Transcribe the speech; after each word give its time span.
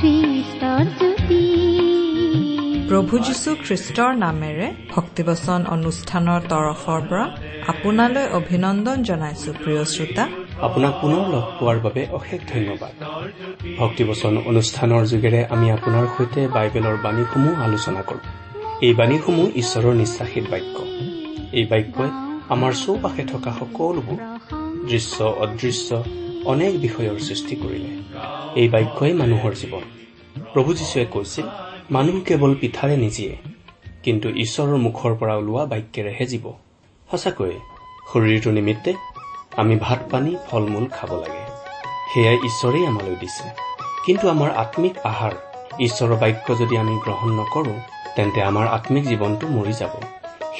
খ্ৰীষ্টৰ 0.00 0.84
জ্যোতি 0.98 1.44
প্ৰভু 2.88 3.18
যীশু 3.18 3.50
খ্ৰীষ্টৰ 3.64 4.12
নামেৰে 4.16 4.66
ভক্তিবচন 4.94 5.60
অনুষ্ঠানৰ 5.70 6.40
তৰফৰ 6.48 7.00
পৰা 7.08 7.24
আপোনালৈ 7.68 8.26
অভিনন্দন 8.32 9.02
জনাইছো 9.02 9.52
প্ৰিয় 9.52 9.84
শ্ৰোতা। 9.84 10.24
আপোনাক 10.60 10.92
পুনৰ 11.00 11.24
লগ 11.34 11.44
পোৱাৰ 11.60 11.78
বাবে 11.78 12.06
অশেষ 12.12 12.40
ধন্যবাদ। 12.54 12.92
ভক্তিবচন 13.78 14.38
অনুষ্ঠানৰ 14.46 15.04
যোগেৰে 15.06 15.40
আমি 15.50 15.66
আপোনাৰ 15.70 16.04
সৈতে 16.18 16.48
বাইবেলৰ 16.48 16.96
বাণীসমূহ 17.02 17.62
আলোচনা 17.62 18.02
কৰোঁ। 18.02 18.53
এই 18.84 18.94
বাণীসমূহ 18.94 19.46
ঈশ্বৰৰ 19.56 19.94
নিশ্বাসিত 19.94 20.44
বাক্য। 20.50 20.76
এই 21.52 21.64
বাক্যই 21.64 22.10
আমাৰ 22.48 22.72
চৌপাশে 22.72 23.24
থকা 23.24 23.50
সকলোবোৰ 23.60 24.18
দৃশ্য 24.88 25.16
অদৃশ্য 25.44 26.04
অনেক 26.44 26.80
বিষয়ৰ 26.80 27.18
সৃষ্টি 27.18 27.56
কৰিলে। 27.56 27.92
এই 28.60 28.68
বাক্যই 28.68 29.12
মানুহৰ 29.12 29.52
জীৱন। 29.54 29.84
প্ৰভু 30.52 30.74
যীশুৱে 30.74 31.04
কৈছিল 31.04 31.46
মানুহ 31.90 32.20
কেৱল 32.20 32.54
পিঠাৰে 32.60 32.96
নিজিয়ে 32.96 33.34
কিন্তু 34.02 34.28
ঈশ্বৰৰ 34.28 34.76
মুখৰ 34.76 35.12
পৰা 35.16 35.34
ওলোৱা 35.36 35.64
বাক্যেৰেহে 35.66 36.26
জীৱ। 36.26 36.46
সঁচাকৈয়ে 37.10 37.58
শৰীৰটো 38.12 38.50
নিমিত্তে 38.50 38.94
আমি 39.56 39.74
ভাত 39.76 40.00
পানী 40.10 40.36
ফল 40.46 40.64
মূল 40.66 40.86
খাব 40.86 41.10
লাগে। 41.20 41.42
সেয়াই 42.14 42.38
ঈশ্বৰেই 42.44 42.86
আমালৈ 42.86 43.16
দিছে। 43.20 43.46
কিন্তু 44.06 44.28
আমাৰ 44.28 44.50
আত্মিক 44.50 44.94
আহাৰ 45.04 45.34
ঈশ্বৰৰ 45.80 46.16
বাক্য 46.16 46.46
যদি 46.58 46.74
আমি 46.76 46.94
গ্ৰহণ 47.04 47.30
নকৰোঁ 47.40 47.80
তেন্তে 48.16 48.40
আমাৰ 48.50 48.66
আত্মিক 48.76 49.04
জীৱনটো 49.10 49.46
মৰি 49.56 49.74
যাব। 49.80 49.94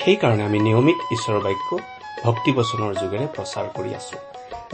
সেইকাৰণে 0.00 0.42
আমি 0.48 0.58
নিয়মিত 0.66 0.98
ঈশ্বৰৰ 1.14 1.42
বাক্য 1.46 1.68
ভক্তিবচনৰ 2.24 2.92
যোগেৰে 3.02 3.26
প্ৰচাৰ 3.34 3.66
কৰি 3.76 3.90
আছো 3.98 4.16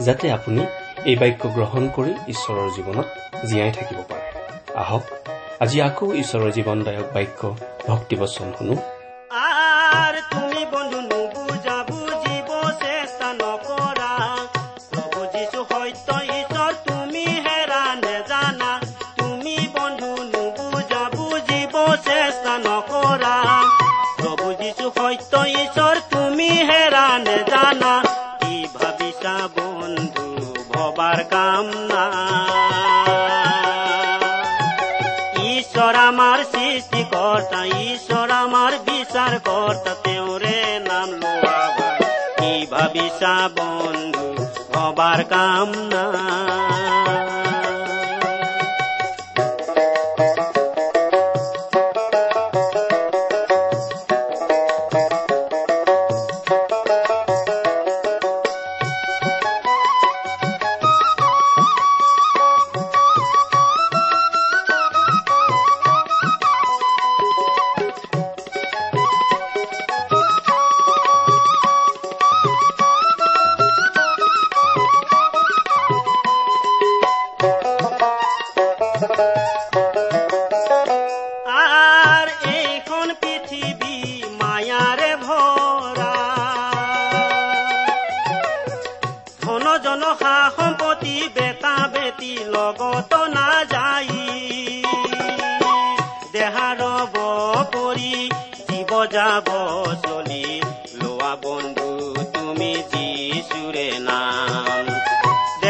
যাতে 0.05 0.25
আপুনি 0.37 0.61
এই 1.09 1.15
বাক্য 1.21 1.41
গ্ৰহণ 1.55 1.83
কৰি 1.95 2.11
ঈশ্বৰৰ 2.33 2.69
জীৱনত 2.77 3.07
জীয়াই 3.47 3.71
থাকিব 3.77 3.99
পাৰে। 4.09 4.25
আহক 4.81 5.03
আজি 5.63 5.77
আকৌ 5.87 6.05
ঈশ্বৰৰ 6.23 6.51
জীৱনদায়ক 6.57 7.07
বাক্য 7.15 7.41
ভক্তিবচন 7.87 8.47
শুনো। 8.57 8.75
সৃষ্টিকৰ্তা 37.61 37.81
ঈশ্বৰ 37.87 38.31
আমাৰ 38.33 38.75
বিচাৰ 38.85 39.33
কৰ্তা 39.45 39.93
তেওঁৰে 40.03 40.61
নাম 40.85 41.09
লোৱা 41.15 41.59
ভাই 41.75 41.99
কি 42.39 42.51
ভাবিছা 42.71 43.33
বন্ধু 43.57 44.25
ভবাৰ 44.73 45.23
কাম 45.29 45.69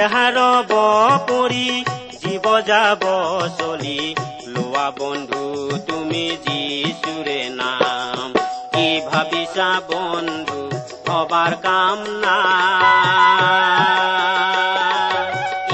দেহাৰ 0.02 0.38
কৰি 1.30 1.68
জীৱ 2.22 2.46
যাব 2.62 3.04
চলি 3.58 4.00
লোৱা 4.48 4.86
বন্ধু, 5.00 5.44
তুমি 5.88 6.24
যিচুৰে 6.46 7.50
নাম। 7.50 8.34
কি 8.74 8.88
ভাবিছা 9.08 9.70
বন্ধু 9.90 10.60
হবাৰ 11.08 11.52
কাম 11.56 11.98
নাই। 12.24 12.72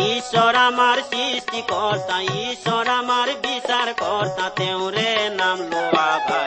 ঈশ্বৰ 0.09 0.53
আমাৰ 0.55 0.97
সৃষ্টিকৰ্তা 1.09 2.17
ঈশ্বৰ 2.43 2.85
আমাৰ 2.99 3.27
বিচাৰ 3.43 3.87
কৰ্তা 4.03 4.45
তেওঁৰে 4.55 5.09
নাম 5.35 5.57
লোৱা 5.71 6.09
ভাই। 6.29 6.46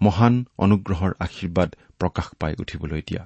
মহান 0.00 0.34
অনুগ্ৰহৰ 0.58 1.12
আশীৰ্বাদ 1.20 1.70
প্ৰকাশ 1.98 2.26
পাই 2.40 2.52
উঠিবলৈ 2.60 3.02
দিয়া। 3.08 3.22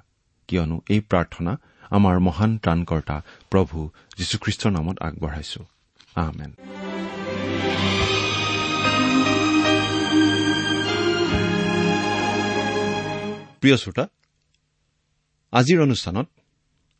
কিয়নো 0.48 0.76
এই 0.90 1.00
প্ৰাৰ্থনা 1.00 1.52
আমাৰ 1.90 2.16
মহান 2.18 2.50
ত্ৰাণকৰ্তা 2.58 3.16
প্ৰভু 3.50 3.78
যীশুখ্ৰীষ্টৰ 4.18 4.70
নামত 4.70 4.96
আগবঢ়াইছো। 5.02 5.60
আমেন। 6.14 6.52
প্ৰিয় 13.60 13.76
শ্ৰোতা 13.76 14.04
আজিৰ 15.52 15.78
অনুষ্ঠানত 15.82 16.26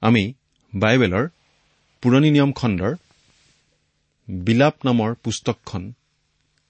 আমি 0.03 0.25
বাইবেলৰ 0.73 1.25
পুৰণি 2.03 2.31
নিয়ম 2.31 2.53
খণ্ডৰ 2.53 2.93
বিলাপ 4.29 4.75
নামৰ 4.85 5.15
পুস্তকখন 5.15 5.83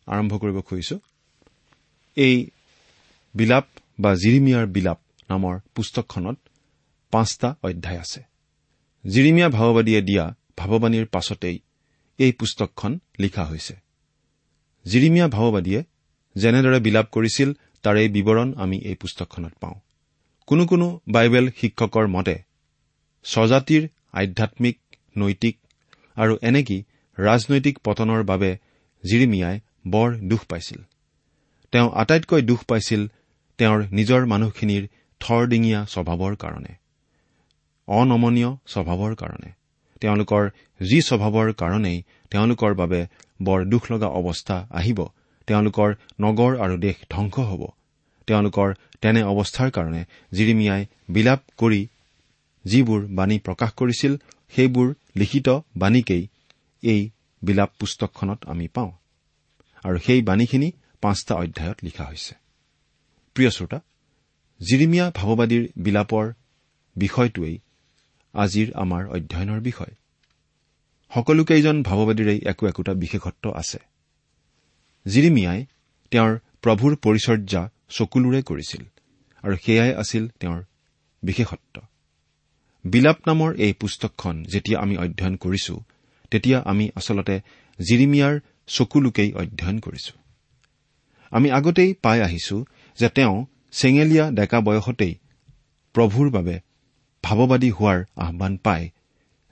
আৰম্ভ 0.06 0.32
কৰিব 0.38 0.60
খুজিছো। 0.60 0.96
এই 2.16 2.50
বিলাপ 3.34 3.66
বা 3.98 4.10
জিৰিমিয়াৰ 4.14 4.66
বিলাপ 4.66 4.98
নামৰ 5.30 5.54
পুস্তকখনত 5.74 6.36
পাঁচটা 7.12 7.48
অধ্যায় 7.62 7.98
আছে। 7.98 8.20
জিৰিমিয়া 9.04 9.48
ভাৱবাদীয়ে 9.48 10.00
দিয়া 10.02 10.24
ভাৱবাণীৰ 10.58 11.06
পাছতেই 11.06 11.58
এই 12.18 12.32
পুস্তকখন 12.32 12.98
লিখা 13.18 13.44
হৈছে। 13.44 13.74
জিৰিমীয়া 14.86 15.28
ভাওবাদীয়ে 15.28 15.80
যেনেদৰে 16.36 16.78
বিলাপ 16.80 17.06
কৰিছিল 17.12 17.52
তাৰে 17.82 18.08
বিৱৰণ 18.08 18.54
আমি 18.54 18.76
এই 18.78 18.94
পুস্তকখনত 18.94 19.52
পাওঁ। 19.60 19.74
কোনো 20.46 20.66
কোনো 20.66 21.00
বাইবেল 21.08 21.50
শিক্ষকৰ 21.50 22.06
মতে 22.06 22.36
স্বজাতিৰ 23.24 23.88
আধ্যামিক 24.12 24.78
নৈতিক 25.16 25.56
আৰু 26.16 26.36
এনেকি 26.42 26.78
ৰাজনৈতিক 27.18 27.78
পতনৰ 27.78 28.22
বাবে 28.22 28.50
জিৰিমিয়াই 29.04 29.60
বৰ 29.86 30.08
দুখ 30.28 30.40
পাইছিল। 30.44 30.80
তেওঁ 31.72 31.88
আটাইতকৈ 31.92 32.42
দুখ 32.42 32.64
পাইছিল 32.64 33.08
তেওঁৰ 33.62 33.82
নিজৰ 33.92 34.22
মানুহখিনিৰ 34.26 34.86
থৰডিঙীয়া 35.20 35.80
স্বভাৱৰ 35.86 36.34
কাৰণে 36.36 36.72
অনমনীয় 37.88 38.50
স্বভাৱৰ 38.66 39.14
কাৰণে 39.14 39.50
তেওঁলোকৰ 40.00 40.48
যি 40.80 40.98
স্বভাৱৰ 41.00 41.52
কাৰণেই 41.52 42.02
তেওঁলোকৰ 42.30 42.74
বাবে 42.74 43.00
বৰ 43.42 43.64
দুখ 43.64 43.82
লগা 43.92 44.08
অৱস্থা 44.20 44.56
আহিব 44.70 44.98
তেওঁলোকৰ 45.46 45.94
নগৰ 46.20 46.52
আৰু 46.58 46.76
দেশ 46.78 46.96
ধ্বংস 47.10 47.38
হ'ব 47.38 47.62
তেওঁলোকৰ 48.26 48.74
তেনে 49.00 49.22
অৱস্থাৰ 49.22 49.70
কাৰণে 49.70 50.02
জিৰিমিয়াই 50.34 50.82
বিলাপ 51.10 51.40
কৰি 51.58 51.80
যিবোৰ 52.64 53.00
বাণী 53.06 53.38
প্ৰকাশ 53.38 53.70
কৰিছিল 53.72 54.12
সেইবোৰ 54.54 54.94
লিখিত 55.16 55.48
বাণীকেই 55.76 56.28
এই 56.82 57.10
বিলাপ 57.42 57.70
পুস্তকখনত 57.78 58.40
আমি 58.46 58.68
পাওঁ। 58.68 58.92
আৰু 59.84 59.98
সেই 59.98 60.22
বাণীখিনি 60.22 60.72
পাঁচটা 61.00 61.34
অধ্যায়ত 61.34 61.78
লিখা 61.82 62.04
হৈছে। 62.04 62.41
প্ৰিয় 63.36 63.50
শ্ৰোতা 63.50 63.78
জিৰিমিয়া 64.60 65.06
ভাৱবাদীৰ 65.10 65.64
বিলাপৰ 65.76 66.26
বিষয়টোৱেই 66.96 67.56
আজিৰ 68.34 68.68
আমাৰ 68.74 69.02
অধ্যয়নৰ 69.06 69.60
বিষয়। 69.60 69.92
সকলোকেইজন 71.12 71.76
ভাৱবাদীৰেই 71.82 72.40
একো 72.46 72.66
একোটা 72.66 72.92
বিশেষত্ব 72.94 73.44
আছে। 73.54 73.78
জিৰিমিয়াই 75.06 75.60
তেওঁৰ 76.12 76.32
প্ৰভুৰ 76.62 76.92
পৰিচৰ্যা 76.96 77.62
চকুলোৰে 77.88 78.42
কৰিছিল 78.42 78.82
আৰু 79.44 79.56
সেয়াই 79.56 79.92
আছিল 79.94 80.28
তেওঁৰ 80.40 80.60
বিশেষত্ব। 81.22 81.74
বিলাপ 82.84 83.18
নামৰ 83.26 83.50
এই 83.56 83.72
পুস্তকখন 83.72 84.42
যেতিয়া 84.42 84.78
আমি 84.80 84.94
অধ্যয়ন 84.96 85.36
কৰিছো 85.36 85.74
তেতিয়া 86.30 86.58
আমি 86.60 86.84
আচলতে 86.94 87.36
জিৰিমিয়াৰ 87.78 88.34
চকুলোকেই 88.66 89.30
অধ্যয়ন 89.32 89.78
কৰিছো। 89.80 90.14
আমি 91.32 91.48
আগতেই 91.50 91.94
পাই 91.94 92.20
আহিছো 92.20 92.56
যে 92.98 93.08
তেওঁ 93.08 93.46
চেঙেলীয়া 93.72 94.30
ডেকা 94.30 94.60
বয়সতেই 94.60 95.14
প্ৰভুৰ 95.94 96.30
বাবে 96.30 96.60
ভাৱবাদী 97.24 97.70
হোৱাৰ 97.70 98.04
আহান 98.16 98.56
পাই 98.56 98.90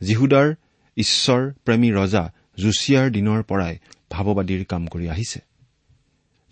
জিহুদাৰ 0.03 0.55
ঈশ্বৰ 0.97 1.53
প্ৰেমী 1.65 1.91
ৰজা 1.93 2.33
জুছিয়াৰ 2.59 3.11
দিনৰ 3.11 3.43
পৰাই 3.43 3.79
ভাৱবাদীৰ 4.11 4.65
কাম 4.65 4.87
কৰি 4.87 5.09
আহিছে। 5.09 5.41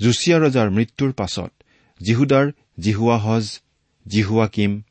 জুছিয়া 0.01 0.39
ৰজাৰ 0.39 0.71
মৃত্যুৰ 0.71 1.13
পাছত 1.13 1.51
জিহুদাৰ 2.03 2.53
জিহুৱাহজ 2.79 3.61
জিহুৱা 4.07 4.47
কিম 4.47 4.83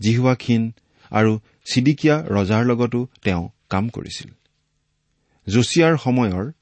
জিহুৱাখিন 0.00 0.72
আৰু 1.10 1.38
চিডিকিয়া 1.64 2.24
ৰজাৰ 2.28 2.64
লগতো 2.64 3.06
তেওঁ 3.24 3.48
কাম 3.70 3.88
কৰিছিল। 3.88 4.30
জছিয়াৰ 5.48 5.96
সময়ৰ 5.96 6.52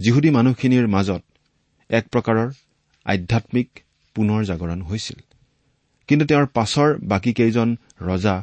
যিহুদী 0.00 0.30
মানুহখিনিৰ 0.30 0.86
মাজত 0.86 1.22
এক 1.90 2.04
প্ৰকাৰৰ 2.12 2.52
আধ্যামিক 3.04 3.83
পুনৰ 4.14 4.40
জাগৰণ 4.44 4.80
হৈছিল। 4.82 5.20
কিন্তু 6.08 6.24
তেওঁৰ 6.26 6.46
পাছৰ 6.46 6.88
বাকীকেইজন 7.02 7.68
ৰজা 8.00 8.36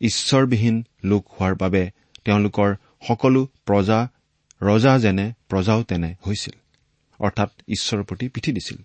ঈশ্বৰবিহীন 0.00 0.76
লোক 1.04 1.22
হোৱাৰ 1.34 1.54
বাবে 1.54 1.82
তেওঁলোকৰ 2.24 2.70
সকলো 3.08 3.40
প্ৰজা 3.66 4.00
ৰজা 4.60 4.92
যেনে 4.98 5.26
প্ৰজাও 5.48 5.80
তেনে 5.82 6.10
হৈছিল 6.26 6.54
অৰ্থাৎ 7.20 7.50
ঈশ্বৰৰ 7.68 8.04
প্ৰতি 8.04 8.26
পিঠি 8.28 8.50
দিছিল। 8.52 8.78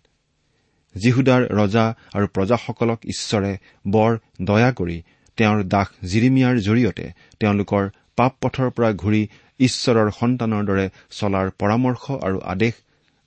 যীহুদাৰ 0.95 1.41
ৰজা 1.51 1.85
আৰু 2.13 2.27
প্ৰজাসকলক 2.27 2.99
ঈশ্বৰে 3.05 3.51
বৰ 3.87 4.11
দয়া 4.41 4.71
কৰি 4.71 4.97
তেওঁৰ 5.37 5.59
দাস 5.73 5.87
জিৰিমিয়াৰ 6.11 6.55
জৰিয়তে 6.67 7.05
তেওঁলোকৰ 7.39 7.83
পাপ 8.15 8.33
পথৰ 8.41 8.69
পৰা 8.69 8.89
ঘূৰি 8.93 9.21
ঈশ্বৰৰ 9.59 10.09
সন্তানৰ 10.11 10.63
দৰে 10.65 10.85
চলাৰ 11.11 11.47
পৰামৰ্শ 11.59 12.03
আৰু 12.27 12.37
আদেশ 12.53 12.73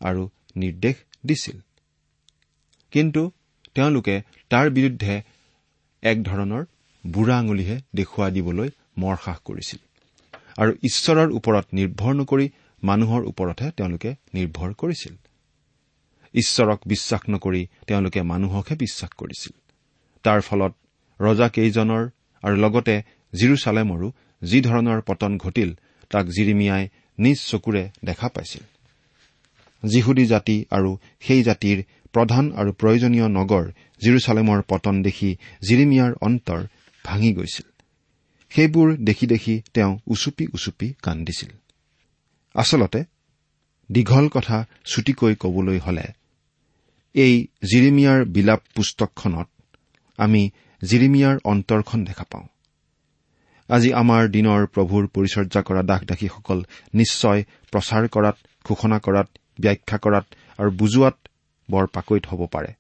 আৰু 0.01 0.23
নিৰ্দেশ 0.57 0.97
দিছিল। 1.27 1.57
কিন্তু 2.93 3.23
তেওঁলোকে 3.75 4.15
তাৰ 4.51 4.71
বিৰুদ্ধে 4.71 5.23
এক 6.03 6.23
ধৰণৰ 6.23 6.63
বুঢ়া 7.05 7.39
আঙুলিহে 7.39 7.77
দেখুৱাই 7.95 8.31
দিবলৈ 8.31 8.69
মৰসাহ 8.99 9.37
কৰিছিল। 9.45 9.81
আৰু 10.57 10.73
ঈশ্বৰৰ 10.83 11.29
ওপৰত 11.33 11.67
নিৰ্ভৰ 11.73 12.15
নকৰি 12.15 12.47
মানুহৰ 12.83 13.23
ওপৰতহে 13.25 13.71
তেওঁলোকে 13.71 14.11
নিৰ্ভৰ 14.35 14.71
কৰিছিল। 14.73 15.15
ঈশ্বৰক 16.35 16.81
বিশ্বাস 16.87 17.23
নকৰি 17.31 17.63
তেওঁলোকে 17.87 18.21
মানুহকহে 18.23 18.75
বিশ্বাস 18.77 19.11
কৰিছিল। 19.19 19.53
তাৰ 20.25 20.41
ফলত 20.41 20.73
ৰজাকেইজনৰ 21.21 22.03
আৰু 22.43 22.57
লগতে 22.57 22.95
জিৰচালেমৰো 23.33 24.09
যি 24.43 24.61
ধৰণৰ 24.61 25.01
পতন 25.01 25.33
ঘটিল 25.39 25.71
তাক 26.11 26.27
জিৰিমিয়াই 26.27 26.85
নিজ 27.19 27.39
চকুৰে 27.41 27.83
দেখা 28.05 28.29
পাইছিল। 28.29 28.65
যিহুদী 29.83 30.25
জাতি 30.27 30.57
আৰু 30.71 30.91
সেই 31.21 31.43
জাতিৰ 31.43 31.79
প্ৰধান 32.15 32.45
আৰু 32.61 32.71
প্ৰয়োজনীয় 32.73 33.29
নগৰ 33.39 33.65
জিৰচালেমৰ 34.03 34.61
পতন 34.63 34.95
দেখি 35.03 35.31
জিৰিমিয়াৰ 35.69 36.13
অন্তৰ 36.21 36.61
ভাঙি 37.05 37.31
গৈছিল। 37.33 37.67
সেইবোৰ 38.51 38.89
দেখি 39.09 39.27
দেখি 39.27 39.55
তেওঁ 39.75 39.93
উচুপি 40.07 40.45
উচুপি 40.55 40.89
কান্দিছিল। 41.03 41.51
আচলতে 42.55 43.01
দীঘল 43.91 44.27
কথা 44.29 44.57
ছুটিকৈ 44.85 45.35
কবলৈ 45.35 45.79
হলে 45.79 46.07
এই 47.15 47.35
জিৰিমিয়াৰ 47.71 48.21
বিলাপ 48.25 48.61
পুস্তকখনত 48.75 49.49
আমি 50.19 50.43
জিৰিমিয়াৰ 50.83 51.37
অন্তৰখন 51.45 52.05
দেখা 52.05 52.25
পাওঁ। 52.33 52.47
আজি 53.69 53.91
আমাৰ 53.93 54.23
দিনৰ 54.29 54.63
প্ৰভুৰ 54.75 55.05
পৰিচৰ্যা 55.15 55.61
কৰা 55.63 55.83
দাস 55.83 56.03
দাসীসকল 56.05 56.59
নিশ্চয় 56.95 57.41
প্ৰচাৰ 57.73 58.05
কৰাত 58.09 58.37
ঘোষণা 58.65 58.99
কৰাত 58.99 59.29
ব্যাখ্যা 59.61 59.99
কৰাত 59.99 60.27
আৰু 60.59 60.71
বুজোৱাত 60.71 61.17
বৰ 61.73 61.85
পাকৈত 61.95 62.25
হ'ব 62.31 62.43
পাৰে। 62.47 62.71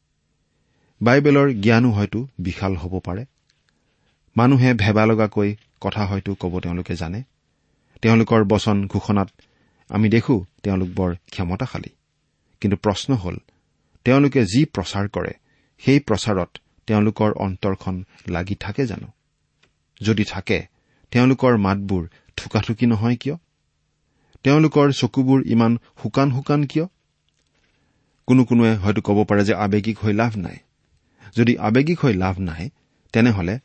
বাইবেলৰ 1.00 1.48
জ্ঞানো 1.64 1.90
হয়তো 1.92 2.20
বিশাল 2.38 2.72
হ'ব 2.76 2.94
পাৰে। 3.00 3.24
মানুহে 4.36 4.70
ভেবা 4.74 5.04
লগাকৈ 5.06 5.50
কথা 5.80 6.02
হয়তো 6.06 6.30
ক'ব 6.34 6.52
তেওঁলোকে 6.60 6.94
জানে। 6.96 7.20
তেওঁলোকৰ 8.02 8.40
বচন 8.44 8.76
ঘোষণাত 8.86 9.28
আমি 9.90 10.06
দেখো 10.08 10.34
তেওঁলোক 10.62 10.90
বৰ 10.98 11.10
ক্ষমতাশালী। 11.30 11.90
কিন্তু 12.62 12.76
প্ৰশ্ন 12.76 13.10
হ'ল 13.14 13.36
তেওঁলোকে 14.06 14.40
যি 14.44 14.60
প্ৰচাৰ 14.74 15.06
কৰে 15.08 15.32
সেই 15.82 15.98
প্ৰচাৰত 16.08 16.50
তেওঁলোকৰ 16.88 17.31
অন্তৰখন 17.46 17.94
লাগি 18.28 18.56
থাকে 18.60 18.82
জানো? 18.86 19.08
যদি 20.00 20.24
থাকে 20.24 20.58
তেওঁলোকৰ 21.12 21.52
মাতবোৰ 21.56 22.02
থোকাথুকি 22.38 22.86
নহয় 22.86 23.17
কিয়? 23.17 23.36
তেওঁলোকৰ 24.44 24.86
চকুবোৰ 24.93 25.40
ইমান 25.46 25.72
শুকান 26.02 26.28
শুকান 26.31 26.60
কিয়? 26.67 26.86
কোনো 28.26 28.44
কোনোৱে 28.44 28.76
হয়তো 28.76 29.00
ক'ব 29.00 29.24
পাৰে 29.24 29.44
যে 29.44 29.55
আৱেগিক 29.55 29.98
হৈ 29.98 30.12
লাভ 30.12 30.36
নাই। 30.36 30.56
যদি 31.36 31.58
আৱেগিক 31.58 31.98
হৈ 32.00 32.14
লাভ 32.14 32.41
নাই 32.41 32.70
তেনেহলে 33.12 33.58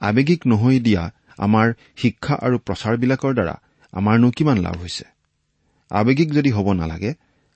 আৱেগিক 0.00 0.40
নহৈ 0.46 0.80
দিয়া 0.80 1.10
আমাৰ 1.38 1.74
শিক্ষা 1.96 2.34
আৰু 2.34 2.58
প্ৰচাৰবিলাকৰ 2.58 3.32
দ্বাৰা 3.34 3.54
আমাৰনো 3.92 4.30
কিমান 4.30 4.58
লাভ 4.58 4.76
হৈছে? 4.80 5.04
আৱেগিক 5.90 6.32
যদি 6.32 6.50
হ'ব 6.50 6.72
নালাগে 6.72 7.14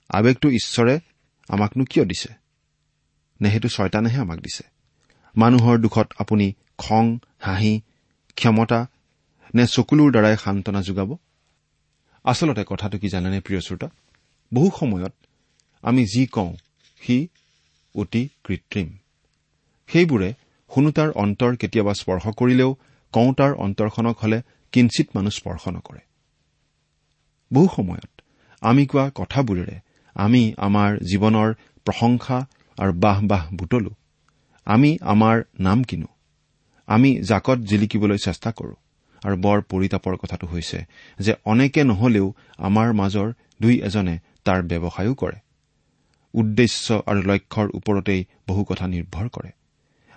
আৱেগটো 0.09 0.49
ঈশ্বৰে 0.51 1.01
আমাকনো 1.49 1.85
কিয় 1.85 2.05
দিছে? 2.05 2.35
নে 3.41 3.51
সেইটো 3.51 3.69
ছয়তানেহে 3.69 4.19
আমাক 4.21 4.39
দিছে। 4.39 4.65
মানুহৰ 5.37 5.79
দুখত 5.79 6.13
আপুনি 6.19 6.53
খং 6.79 7.19
হাঁহি 7.39 7.81
ক্ষমতা 8.37 8.87
নে 9.55 9.67
চকুলোৰ 9.67 10.11
দ্বাৰাই 10.11 10.37
সান্তনা 10.45 10.83
যোগাব? 10.83 11.17
আচলতে 12.25 12.65
কথাটো 12.67 12.99
কি 12.99 13.09
জানেনে 13.09 13.41
প্ৰিয় 13.41 13.61
শ্ৰোতা? 13.61 13.89
বহু 14.55 14.71
সময়ত 14.81 15.13
আমি 15.83 16.03
যি 16.05 16.23
কওঁ 16.27 16.53
সি 17.03 17.17
অতি 17.95 18.23
কৃত্ৰিম। 18.45 18.89
সেইবোৰে 19.89 20.31
শুনোতাৰ 20.71 21.11
অন্তৰ 21.23 21.53
কেতিয়াবা 21.57 21.93
স্পৰ্শ 21.93 22.25
কৰিলেও 22.37 22.71
কওঁতাৰ 23.13 23.53
অন্তৰখনক 23.55 24.17
হলে 24.19 24.39
কিঞ্চিত 24.73 25.07
মানুহ 25.15 25.33
স্পৰ্শ 25.33 25.63
নকৰে। 25.69 26.03
বহু 27.51 27.69
সময়ত 27.77 28.11
আমি 28.63 28.83
কোৱা 28.87 29.05
কথাবোৰেৰে 29.15 29.77
আমি 30.17 30.43
আমাৰ 30.57 30.91
জীৱনৰ 31.11 31.49
প্ৰশংসা 31.87 32.39
আৰু 32.79 32.93
বাহ 32.93 33.19
বাহ 33.27 33.45
বুটলো। 33.55 33.93
আমি 34.67 34.91
আমাৰ 35.01 35.37
নাম 35.59 35.79
কিনো? 35.83 36.09
আমি 36.89 37.11
জাকত 37.21 37.59
জিলিকিবলৈ 37.71 38.19
চেষ্টা 38.19 38.51
কৰো 38.53 38.75
আৰু 39.23 39.37
বৰ 39.37 39.59
পৰিতাপৰ 39.63 40.15
কথাটো 40.17 40.47
হৈছে 40.47 40.79
যে 41.19 41.33
অনেকে 41.45 41.85
নহলেও 41.85 42.27
আমাৰ 42.59 42.89
মাজৰ 42.93 43.29
দুই 43.63 43.75
এজনে 43.81 44.15
তাৰ 44.45 44.61
ব্যৱসায়ো 44.63 45.15
কৰে। 45.15 45.39
উদ্দেশ্য 46.35 46.87
আৰু 47.07 47.21
লক্ষ্যৰ 47.23 47.69
ওপৰতেই 47.75 48.21
বহু 48.49 48.63
কথা 48.65 48.87
নিৰ্ভৰ 48.87 49.27
কৰে। 49.29 49.51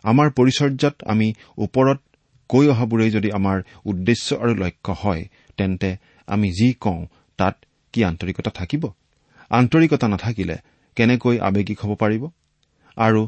আমাৰ 0.03 0.27
পৰিচৰ্যাত 0.29 0.95
আমি 1.03 1.27
ওপৰত 1.57 2.00
কৈ 2.50 2.65
অহাবোৰেই 2.67 3.12
যদি 3.12 3.29
আমাৰ 3.31 3.57
উদ্দেশ্য 3.86 4.27
আৰু 4.36 4.53
লক্ষ্য 4.55 4.93
হয় 4.93 5.24
তেন্তে 5.57 5.89
আমি 6.27 6.48
যি 6.51 6.67
কওঁ 6.74 7.01
তাত 7.39 7.55
কি 7.93 8.00
আন্তৰিকতা 8.03 8.51
থাকিব? 8.51 8.84
আন্তৰিকতা 9.51 10.07
নাথাকিলে 10.07 10.57
কেনেকৈ 10.98 11.36
আৱেগিক 11.39 11.79
হ'ব 11.81 11.91
পাৰিব? 11.95 12.24
আৰু 12.98 13.22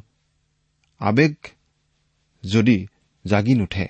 আৱেগ 1.01 1.33
যদি 2.43 2.77
জাগি 3.25 3.53
নুঠে 3.53 3.87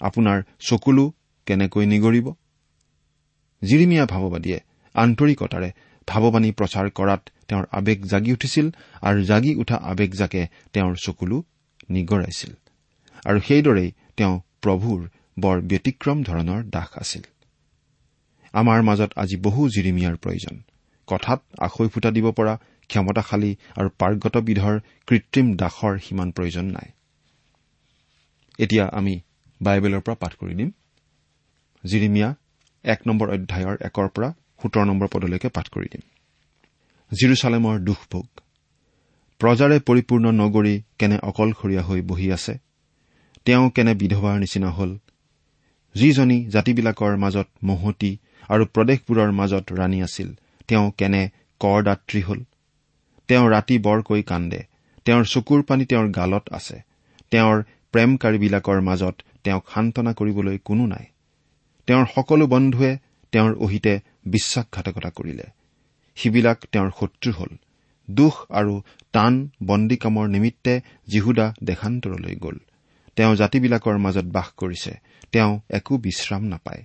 আপোনাৰ 0.00 0.38
চকুলো 0.60 1.04
কেনেকৈ 1.46 1.84
নিগৰিব? 1.86 2.26
জিৰিমিয়া 3.62 4.04
ভাৱবাদীয়ে 4.06 4.58
আন্তৰিকতাৰে 4.94 5.70
ভাৱবাণী 6.08 6.50
প্ৰচাৰ 6.52 6.86
কৰাত 6.90 7.22
তেওঁৰ 7.48 7.64
আৱেগ 7.72 7.98
জাগি 8.06 8.32
উঠিছিল 8.32 8.66
আৰু 9.02 9.18
জাগি 9.24 9.52
উঠা 9.54 9.76
আৱেগজাকে 9.76 10.42
তেওঁৰ 10.72 10.94
চকুলো 10.96 11.38
নিগৰাইছিল। 11.90 12.52
আৰু 13.26 13.38
সেইদৰেই 13.40 13.90
তেওঁ 14.16 14.34
প্ৰভুৰ 14.62 15.00
বৰ 15.38 15.56
ব্যতিক্ৰম 15.70 16.22
ধৰণৰ 16.22 16.60
দাস 16.70 16.90
আছিল। 16.96 17.24
আমাৰ 18.54 18.78
মাজত 18.82 19.10
আজি 19.16 19.36
বহু 19.36 19.60
জিৰিমিয়াৰ 19.68 20.16
প্ৰয়োজন। 20.16 20.56
কথাত 21.08 21.40
আখৈ 21.60 21.88
ফুটা 21.88 22.10
দিব 22.10 22.26
পৰা 22.32 22.54
ক্ষমতাশালী 22.90 23.52
আৰু 23.76 23.88
পাৰ্গতবিধৰ 24.00 24.74
কৃত্ৰিম 25.06 25.46
দাসৰ 25.56 25.94
সিমান 25.98 26.28
প্ৰয়োজন 26.32 26.66
নাই। 26.66 26.88
এতিয়া 28.58 28.84
আমি 28.92 29.14
বাইবেলৰ 29.60 30.00
পৰা 30.00 30.14
পাঠ 30.14 30.32
কৰি 30.34 30.54
দিম। 30.54 30.70
জিৰিমিয়া 31.84 32.28
এক 32.84 33.00
নম্বৰ 33.06 33.28
অধ্যায়ৰ 33.36 33.76
একৰ 33.88 34.08
পৰা 34.08 34.28
সোতৰ 34.62 34.84
নম্বৰ 34.84 35.08
পদলৈকে 35.12 35.48
পাঠ 35.48 35.66
কৰি 35.68 35.88
দিম। 35.92 36.02
জিৰচালেমৰ 37.12 37.78
দুখভোগ। 37.78 38.26
প্ৰজাৰে 39.40 39.78
পৰিপূৰ্ণ 39.78 40.26
নগৰী 40.32 40.82
কেনে 40.98 41.18
অকলশৰীয়া 41.22 41.82
হৈ 41.82 42.00
বহি 42.00 42.32
আছে? 42.32 42.54
তেওঁ 43.44 43.70
কেনে 43.70 43.94
বিধৱাৰ 43.94 44.38
নিচিনা 44.38 44.70
হল? 44.70 44.98
যিজনী 45.94 46.38
জাতিবিলাকৰ 46.44 47.16
মাজত 47.16 47.48
মহতি 47.62 48.18
আৰু 48.48 48.64
প্ৰদেশবোৰৰ 48.64 49.30
মাজত 49.32 49.72
ৰাণী 49.72 50.02
আছিল 50.02 50.28
তেওঁ 50.68 50.90
কেনে 50.98 51.22
কৰদাত্ৰী 51.60 52.20
হল? 52.22 52.40
তেওঁ 53.28 53.50
ৰাতি 53.50 53.78
বৰকৈ 53.78 54.22
কান্দে 54.22 54.60
তেওঁৰ 55.04 55.24
চকুৰ 55.24 55.62
পানী 55.62 55.84
তেওঁৰ 55.84 56.08
গালত 56.08 56.44
আছে 56.52 56.82
তেওঁৰ 57.30 57.62
প্ৰেমকাৰীবিলাকৰ 57.92 58.80
মাজত 58.80 59.14
তেওঁক 59.44 59.64
সান্তনা 59.74 60.12
কৰিবলৈ 60.12 60.58
কোনো 60.64 60.86
নাই। 60.86 61.04
তেওঁৰ 61.86 62.06
সকলো 62.14 62.46
বন্ধুৱে 62.46 62.98
তেওঁৰ 63.32 63.54
অহিতে 63.54 64.00
বিশ্বাসঘাতকতা 64.26 65.10
কৰিলে। 65.10 65.42
সিবিলাক 66.16 66.58
তেওঁৰ 66.72 66.90
শত্ৰু 67.00 67.32
হল। 67.32 67.56
দুখ 68.10 68.46
আৰু 68.50 68.82
টান 69.12 69.48
বন্দীকামৰ 69.64 70.28
নিমিত্তে 70.28 70.80
জিহুদা 71.08 71.54
দেশান্তৰলৈ 71.64 72.34
গ'ল। 72.34 72.58
তেওঁ 73.16 73.34
জাতিবিলাকৰ 73.36 73.98
মাজত 73.98 74.24
বাস 74.24 74.48
কৰিছে। 74.56 74.94
তেওঁ 75.32 75.60
একো 75.70 75.98
বিশ্ৰাম 75.98 76.44
নাপায়। 76.44 76.84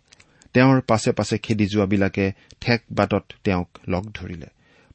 তেওঁৰ 0.54 0.82
পাছে 0.82 1.12
পাছে 1.12 1.38
খেদি 1.38 1.68
যোৱাবিলাকে 1.68 2.32
ঠেক 2.62 2.82
বাটত 2.92 3.24
তেওঁক 3.44 3.70
লগ 3.88 4.12
ধৰিলে। 4.12 4.46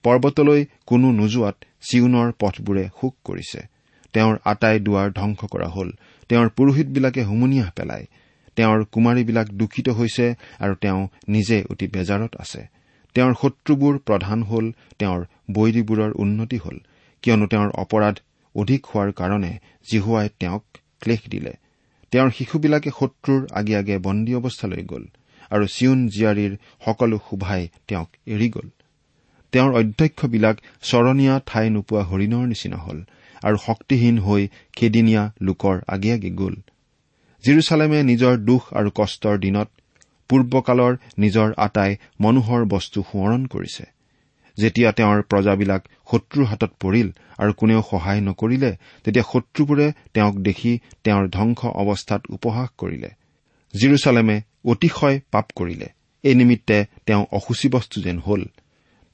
পৰ্বতলৈ 0.02 0.66
কোনো 0.86 1.12
নোযোৱাত 1.12 1.64
চিউনৰ 1.90 2.32
পথবোৰে 2.40 2.88
শোক 3.00 3.16
কৰিছে। 3.24 3.60
তেওঁৰ 4.12 4.38
আটাই 4.44 4.80
দুৱাৰ 4.80 5.12
ধ্বংস 5.12 5.44
কৰা 5.44 5.68
হল। 5.68 5.92
তেওঁৰ 6.28 6.48
পুৰোহিতবিলাকে 6.48 7.24
হুমুনিয়াহ 7.24 7.70
পেলায়। 7.76 8.06
তেওঁৰ 8.56 8.84
কুমাৰীবিলাক 8.92 9.46
দূষিত 9.52 9.88
হৈছে 9.88 10.26
আৰু 10.58 10.74
তেওঁ 10.74 11.00
নিজে 11.28 11.58
অতি 11.70 11.86
বেজাৰত 11.86 12.32
আছে। 12.36 12.62
তেওঁৰ 13.16 13.34
শত্ৰুবোৰ 13.42 13.94
প্ৰধান 13.98 14.42
হল 14.42 14.66
তেওঁৰ 14.98 15.20
বৈৰীবোৰৰ 15.52 16.10
উন্নতি 16.14 16.58
হল 16.64 16.76
কিয়নো 17.22 17.46
তেওঁৰ 17.46 17.70
অপৰাধ 17.82 18.16
অধিক 18.54 18.86
হোৱাৰ 18.86 19.10
কাৰণে 19.12 19.52
জিহুৱাই 19.90 20.28
তেওঁক 20.40 20.64
ক্লেশ 21.00 21.22
দিলে। 21.30 21.52
তেওঁৰ 22.12 22.30
শিশুবিলাকে 22.30 22.90
শত্ৰুৰ 22.90 23.46
আগে 23.52 23.74
আগে 23.76 23.96
বন্দী 23.98 24.32
অৱস্থালৈ 24.34 24.82
গ'ল 24.82 25.04
আৰু 25.50 25.64
চিউন 25.66 25.98
জীয়াৰীৰ 26.08 26.52
সকলো 26.84 27.16
শোভাই 27.30 27.68
তেওঁক 27.88 28.08
এৰি 28.26 28.48
গ'ল। 28.50 28.68
তেওঁৰ 29.52 29.72
অধ্যক্ষবিলাক 29.74 30.56
চৰণীয়া 30.82 31.34
ঠাই 31.46 31.66
নোপোৱা 31.70 32.02
হৰিণৰ 32.04 32.44
নিচিনা 32.46 32.76
হল 32.76 32.98
আৰু 33.42 33.56
শক্তিহীন 33.66 34.16
হৈ 34.18 34.42
খেদিনীয়া 34.72 35.22
লোকৰ 35.40 35.76
আগে 35.88 36.10
আগে 36.12 36.30
গ'ল। 36.30 36.54
জিৰচালেমে 37.44 37.98
নিজৰ 38.02 38.34
দুখ 38.36 38.62
আৰু 38.72 38.90
কষ্টৰ 38.94 39.36
দিনত 39.38 39.68
পূৰ্বকালৰ 40.30 40.92
নিজৰ 41.18 41.48
আটাই 41.56 41.92
মনোহৰ 42.20 42.64
বস্তু 42.64 42.98
সোঁৱৰণ 43.02 43.46
কৰিছে। 43.46 43.84
যেতিয়া 44.58 44.92
তেওঁৰ 44.92 45.22
প্ৰজাবিলাক 45.22 45.82
শত্ৰুৰ 46.10 46.44
হাতত 46.44 46.72
পৰিল 46.80 47.08
আৰু 47.38 47.52
কোনেও 47.52 47.80
সহায় 47.90 48.20
নকৰিলে 48.20 48.70
তেতিয়া 49.04 49.24
শত্ৰুবোৰে 49.32 49.86
তেওঁক 50.14 50.36
দেখি 50.38 50.72
তেওঁৰ 51.04 51.24
ধ্বংস 51.28 51.60
অৱস্থাত 51.82 52.22
উপহাস 52.30 52.68
কৰিলে। 52.78 53.10
জিৰচালেমে 53.74 54.36
অতিশয় 54.64 55.20
পাপ 55.30 55.46
কৰিলে। 55.56 55.88
এই 56.24 56.34
নিমিত্তে 56.34 56.84
তেওঁ 57.06 57.24
অসুচী 57.32 57.68
বস্তু 57.68 57.96
যেন 58.02 58.18
হল। 58.18 58.42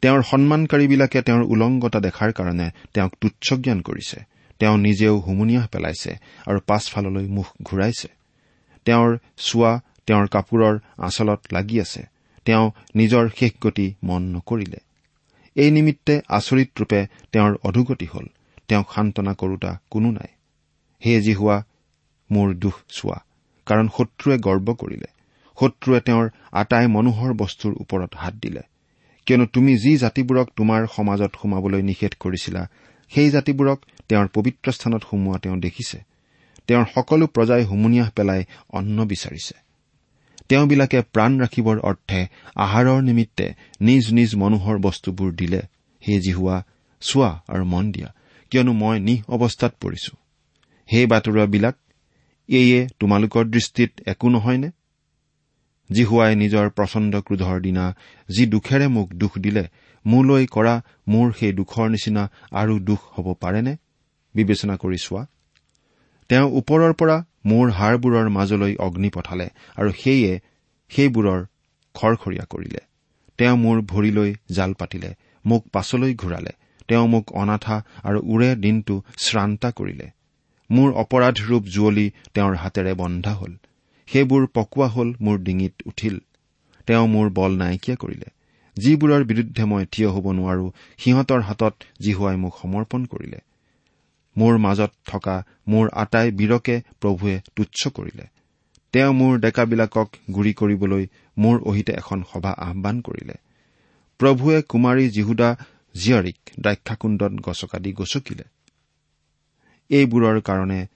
তেওঁৰ 0.03 0.23
সন্মানকাৰীবিলাকে 0.23 1.23
তেওঁৰ 1.23 1.43
উলংগতা 1.43 2.01
দেখাৰ 2.01 2.31
কাৰণে 2.33 2.67
তেওঁক 2.95 3.13
তুচ্ছ 3.21 3.47
জ্ঞান 3.55 3.81
কৰিছে। 3.81 4.19
তেওঁ 4.63 4.79
নিজেও 4.79 5.15
হুমুনিয়াহ 5.19 5.67
পেলাইছে 5.69 6.13
আৰু 6.47 6.59
পাছফাললৈ 6.67 7.27
মুখ 7.27 7.49
ঘূৰাইছে। 7.63 8.09
তেওঁৰ 8.87 9.19
চোৱা 9.37 9.81
তেওঁৰ 10.07 10.27
কাপোৰৰ 10.29 10.79
আচলত 10.99 11.41
লাগি 11.53 11.81
আছে। 11.81 12.03
তেওঁ 12.45 12.71
নিজৰ 12.97 13.29
শেষ 13.39 13.53
গতি 13.61 13.95
মন 14.03 14.23
নকৰিলে। 14.23 14.81
এই 15.57 15.71
নিমিত্তে 15.71 16.15
আচৰিত 16.29 16.71
ৰূপে 16.81 17.07
তেওঁৰ 17.33 17.53
অধোগতি 17.65 18.07
হল। 18.07 18.27
তেওঁক 18.69 18.89
সান্তনা 18.95 19.33
কৰোতা 19.35 19.79
কোনো 19.91 20.11
নাই। 20.11 20.31
হে 21.03 21.21
যি 21.21 21.35
হোৱা 21.35 21.65
মোৰ 22.31 22.55
দুখ 22.55 22.77
চোৱা 22.89 23.19
কাৰণ 23.67 23.87
শত্ৰুৱে 23.97 24.37
গৰ্ব 24.39 24.75
কৰিলে। 24.75 25.09
শত্ৰুৱে 25.59 26.01
তেওঁৰ 26.01 26.27
আটাই 26.53 26.87
মনোহৰ 26.87 27.33
বস্তুৰ 27.33 27.73
ওপৰত 27.81 28.13
হাত 28.17 28.35
দিলে। 28.35 28.63
কিয়নো 29.27 29.47
তুমি 29.47 29.73
যি 29.79 29.97
জাতিবোৰক 29.97 30.49
তোমাৰ 30.57 30.87
সমাজত 30.97 31.33
সোমাবলৈ 31.43 31.83
নিষেধ 31.83 32.13
কৰিছিলা 32.21 32.63
সেই 33.15 33.29
জাতিবোৰক 33.31 33.79
তেওঁৰ 34.09 34.29
পবিত্ৰ 34.29 34.73
স্থানত 34.73 35.03
সোমোৱা 35.11 35.39
তেওঁ 35.39 35.57
দেখিছে। 35.57 35.99
তেওঁৰ 36.69 36.87
সকলো 36.95 37.27
প্ৰজাই 37.27 37.63
হুমুনিয়াহ 37.65 38.09
পেলাই 38.11 38.43
অন্ন 38.69 38.99
বিচাৰিছে। 39.05 39.55
তেওঁবিলাকে 40.49 40.99
প্ৰাণ 41.03 41.41
ৰাখিবৰ 41.41 41.79
অৰ্থে 41.79 42.21
আহাৰৰ 42.57 43.01
নিমিত্তে 43.03 43.47
নিজ 43.81 44.05
নিজ 44.13 44.31
মনোহৰ 44.35 44.77
বস্তুবোৰ 44.79 45.31
দিলে। 45.33 45.61
হে 46.03 46.15
জিহুৱা 46.21 46.57
চোৱা 47.01 47.31
আৰু 47.49 47.65
মন 47.65 47.93
দিয়া 47.93 48.11
কিয়নো 48.51 48.73
মই 48.73 48.97
নিহ 49.01 49.21
অৱস্থাত 49.29 49.73
পৰিছো। 49.81 50.13
সেই 50.89 51.07
বাতৰুৱাবিলাক 51.07 51.77
এয়ে 52.49 52.89
তোমালোকৰ 53.01 53.45
দৃষ্টিত 53.45 53.91
একো 54.07 54.29
নহয়নে? 54.29 54.71
জিহুৱাই 55.91 56.33
নিজৰ 56.37 56.67
প্ৰচণ্ড 56.71 57.13
ক্ৰোধৰ 57.21 57.59
দিনা 57.61 57.85
যি 58.29 58.47
দুখেৰে 58.47 58.87
মোক 58.89 59.09
দুখ 59.13 59.39
দিলে 59.39 59.65
মোলৈ 60.07 60.47
কৰা 60.47 60.75
মোৰ 61.09 61.33
সেই 61.33 61.53
দুখৰ 61.53 61.89
নিচিনা 61.89 62.31
আৰু 62.53 62.79
দুখ 62.79 63.01
হ'ব 63.19 63.35
পাৰেনে? 63.41 63.77
বিবেচনা 64.35 64.77
কৰি 64.77 64.99
চোৱা। 64.99 65.27
তেওঁ 66.29 66.47
ওপৰৰ 66.51 66.93
পৰা 66.93 67.17
মোৰ 67.47 67.71
হাড়বোৰৰ 67.71 68.29
মাজলৈ 68.29 68.75
অগ্নি 68.77 69.11
পঠালে 69.11 69.47
আৰু 69.77 69.91
সেয়ে 69.93 70.41
সেইবোৰৰ 70.91 71.41
খৰখৰীয়া 71.95 72.45
কৰিলে। 72.51 72.81
তেওঁ 73.39 73.57
মোৰ 73.57 73.81
ভৰিলৈ 73.83 74.35
জাল 74.51 74.73
পাতিলে 74.73 75.15
মোক 75.47 75.63
পাছলৈ 75.73 76.15
ঘূৰালে। 76.15 76.53
তেওঁ 76.89 77.07
মোক 77.09 77.33
অনাথা 77.33 77.77
আৰু 78.03 78.19
ওৰে 78.25 78.57
দিনটো 78.57 79.03
শ্ৰান্তা 79.19 79.71
কৰিলে। 79.71 80.07
মোৰ 80.71 80.93
অপৰাধ 80.93 81.37
ৰূপ 81.49 81.65
জুৱলি 81.65 82.11
তেওঁৰ 82.35 82.55
হাতেৰে 82.55 82.95
বন্ধা 82.95 83.33
হল। 83.33 83.53
সেইবোৰ 84.09 84.47
পকোৱা 84.55 84.89
হল 84.89 85.15
মোৰ 85.21 85.39
ডিঙিত 85.39 85.75
উঠিল। 85.87 86.19
তেওঁ 86.87 87.07
মোৰ 87.07 87.31
বল 87.31 87.53
নাইকিয়া 87.57 87.97
কৰিলে। 87.97 88.29
যিবোৰৰ 88.77 89.25
বিৰুদ্ধে 89.25 89.65
মই 89.65 89.87
থিয় 89.93 90.09
হ'ব 90.09 90.33
নোৱাৰো 90.33 90.73
সিহঁতৰ 90.99 91.41
হাতত 91.41 91.75
জিহুৱাই 92.01 92.37
মোক 92.37 92.55
সমৰ্পণ 92.63 93.05
কৰিলে। 93.05 93.39
মোৰ 94.39 94.59
মাজত 94.59 94.91
থকা 95.07 95.45
মোৰ 95.69 95.89
আটাই 95.93 96.31
বীৰকে 96.31 96.83
প্ৰভুৱে 97.01 97.41
তুচ্ছ 97.57 97.89
কৰিলে। 97.89 98.27
তেওঁ 98.93 99.13
মোৰ 99.13 99.39
ডেকাবিলাকক 99.39 100.09
গুৰি 100.35 100.53
কৰিবলৈ 100.53 101.07
মোৰ 101.39 101.61
অহিতে 101.61 101.93
এখন 101.93 102.25
সভা 102.33 102.51
আহান 102.51 103.01
কৰিলে। 103.01 103.35
প্ৰভুৱে 104.19 104.63
কুমাৰী 104.63 105.11
জিহুদা 105.11 105.57
জীয়াৰীক 105.97 106.37
দ্ৰাক্ষাকুণ্ডত 106.61 107.33
গছকা 107.33 107.79
দি 107.79 107.93
গচকিলে। 107.93 108.45
এইবোৰৰ 109.91 110.41
কাৰণে 110.41 110.87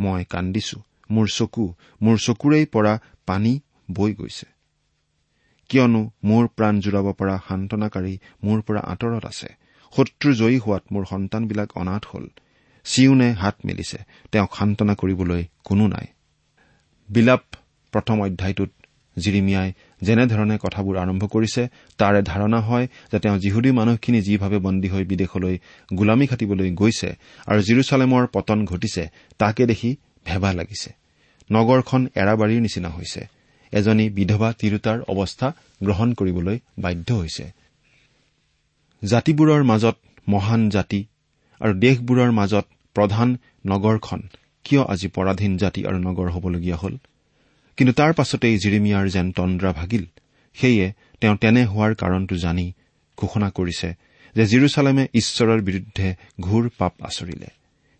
মই 0.00 0.24
কান্দিছো। 0.24 0.82
মোৰ 1.10 1.28
চকু 1.28 1.74
মোৰ 2.02 2.18
চকুৰেই 2.18 2.66
পৰা 2.66 3.00
পানী 3.26 3.60
বৈ 3.92 4.14
গৈছে। 4.14 4.57
কিয়নো 5.68 6.10
মোৰ 6.24 6.44
প্ৰাণ 6.56 6.80
জোৰাব 6.80 7.12
পৰা 7.12 7.34
সান্তনাকাৰী 7.48 8.18
মোৰ 8.44 8.58
পৰা 8.60 8.80
আঁতৰত 8.80 9.24
আছে। 9.26 9.48
শত্ৰু 9.92 10.34
জয়ী 10.34 10.58
হোৱাত 10.58 10.82
মোৰ 10.92 11.04
সন্তানবিলাক 11.04 11.68
অনাথ 11.76 12.04
হল। 12.06 12.26
চিউনে 12.84 13.32
হাত 13.32 13.56
মেলিছে। 13.64 13.98
তেওঁক 14.32 14.50
সান্তনা 14.54 14.94
কৰিবলৈ 14.94 15.42
কোনো 15.64 15.86
নাই। 15.86 16.06
বিলাপ 17.08 17.42
প্ৰথম 17.92 18.16
অধ্যায়টোত 18.20 18.70
জিৰিমিয়াই 19.18 19.72
যেনেধৰণে 20.02 20.56
কথাবোৰ 20.62 20.96
আৰম্ভ 20.96 21.22
কৰিছে 21.26 21.62
তাৰে 21.98 22.22
ধাৰণা 22.22 22.60
হয় 22.60 22.86
যে 23.12 23.18
তেওঁ 23.18 23.38
যিহুদী 23.38 23.70
মানুহখিনি 23.70 24.20
যিভাৱে 24.20 24.58
বন্দী 24.58 24.88
হৈ 24.88 25.04
বিদেশলৈ 25.04 25.58
গোলামী 25.94 26.26
খাটিবলৈ 26.26 26.70
গৈছে 26.70 27.08
আৰু 27.46 27.60
জিৰচালেমৰ 27.62 28.26
পতন 28.26 28.64
ঘটিছে 28.64 29.02
তাকে 29.38 29.66
দেখি 29.66 29.96
ভেবা 30.24 30.52
লাগিছে। 30.52 30.90
নগৰখন 31.52 32.08
এৰাবাৰীৰ 32.14 32.60
নিচিনা 32.60 32.88
হৈছে। 32.88 33.37
এজনী 33.72 34.10
বিধৱা 34.10 34.52
তিৰোতাৰ 34.52 34.98
অৱস্থা 35.02 35.52
গ্ৰহণ 35.84 36.14
কৰিবলৈ 36.14 36.58
বাধ্য 36.78 37.14
হৈছে। 37.14 37.52
জাতিবোৰৰ 39.04 39.64
মাজত 39.64 39.96
মহান 40.28 40.68
জাতি 40.68 41.04
আৰু 41.60 41.72
দেশবোৰৰ 41.74 42.30
মাজত 42.32 42.66
প্ৰধান 42.94 43.36
নগৰখন 43.66 44.20
কিয় 44.64 44.82
আজি 44.82 45.08
পৰাধীন 45.08 45.56
জাতি 45.56 45.86
আৰু 45.86 45.98
নগৰ 45.98 46.28
হ'বলগীয়া 46.30 46.76
হ'ল? 46.76 46.96
কিন্তু 47.76 47.92
তাৰ 47.92 48.12
পাছতেই 48.12 48.58
জিৰিমিয়াৰ 48.58 49.08
যেন 49.08 49.32
তন্দ্ৰা 49.32 49.72
ভাগিল 49.72 50.04
সেয়ে 50.54 50.92
তেওঁ 51.20 51.36
তেনে 51.36 51.64
হোৱাৰ 51.64 51.94
কাৰণটো 51.94 52.36
জানি 52.36 52.72
ঘোষণা 53.18 53.50
কৰিছে 53.50 53.94
যে 54.34 54.46
জিৰচালেমে 54.46 55.08
ঈশ্বৰৰ 55.14 55.60
বিৰুদ্ধে 55.60 56.14
ঘূৰ 56.40 56.70
পাপ 56.78 56.92
আচৰিলে। 57.02 57.46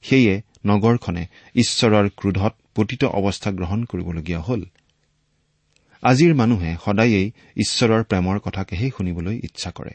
সেয়ে 0.02 0.42
নগৰখনে 0.66 1.26
ঈশ্বৰৰ 1.54 2.08
ক্ৰোধত 2.16 2.54
পতিত 2.74 3.04
অৱস্থা 3.04 3.50
গ্ৰহণ 3.50 3.84
কৰিবলগীয়া 3.84 4.40
হ'ল। 4.40 4.64
আজিৰ 6.02 6.34
মানুহে 6.34 6.76
সদায়েই 6.84 7.30
ঈশ্বৰৰ 7.56 8.04
প্ৰেমৰ 8.04 8.38
কথাকেহে 8.38 8.90
শুনিবলৈ 8.90 9.36
ইচ্ছা 9.44 9.70
কৰে। 9.70 9.90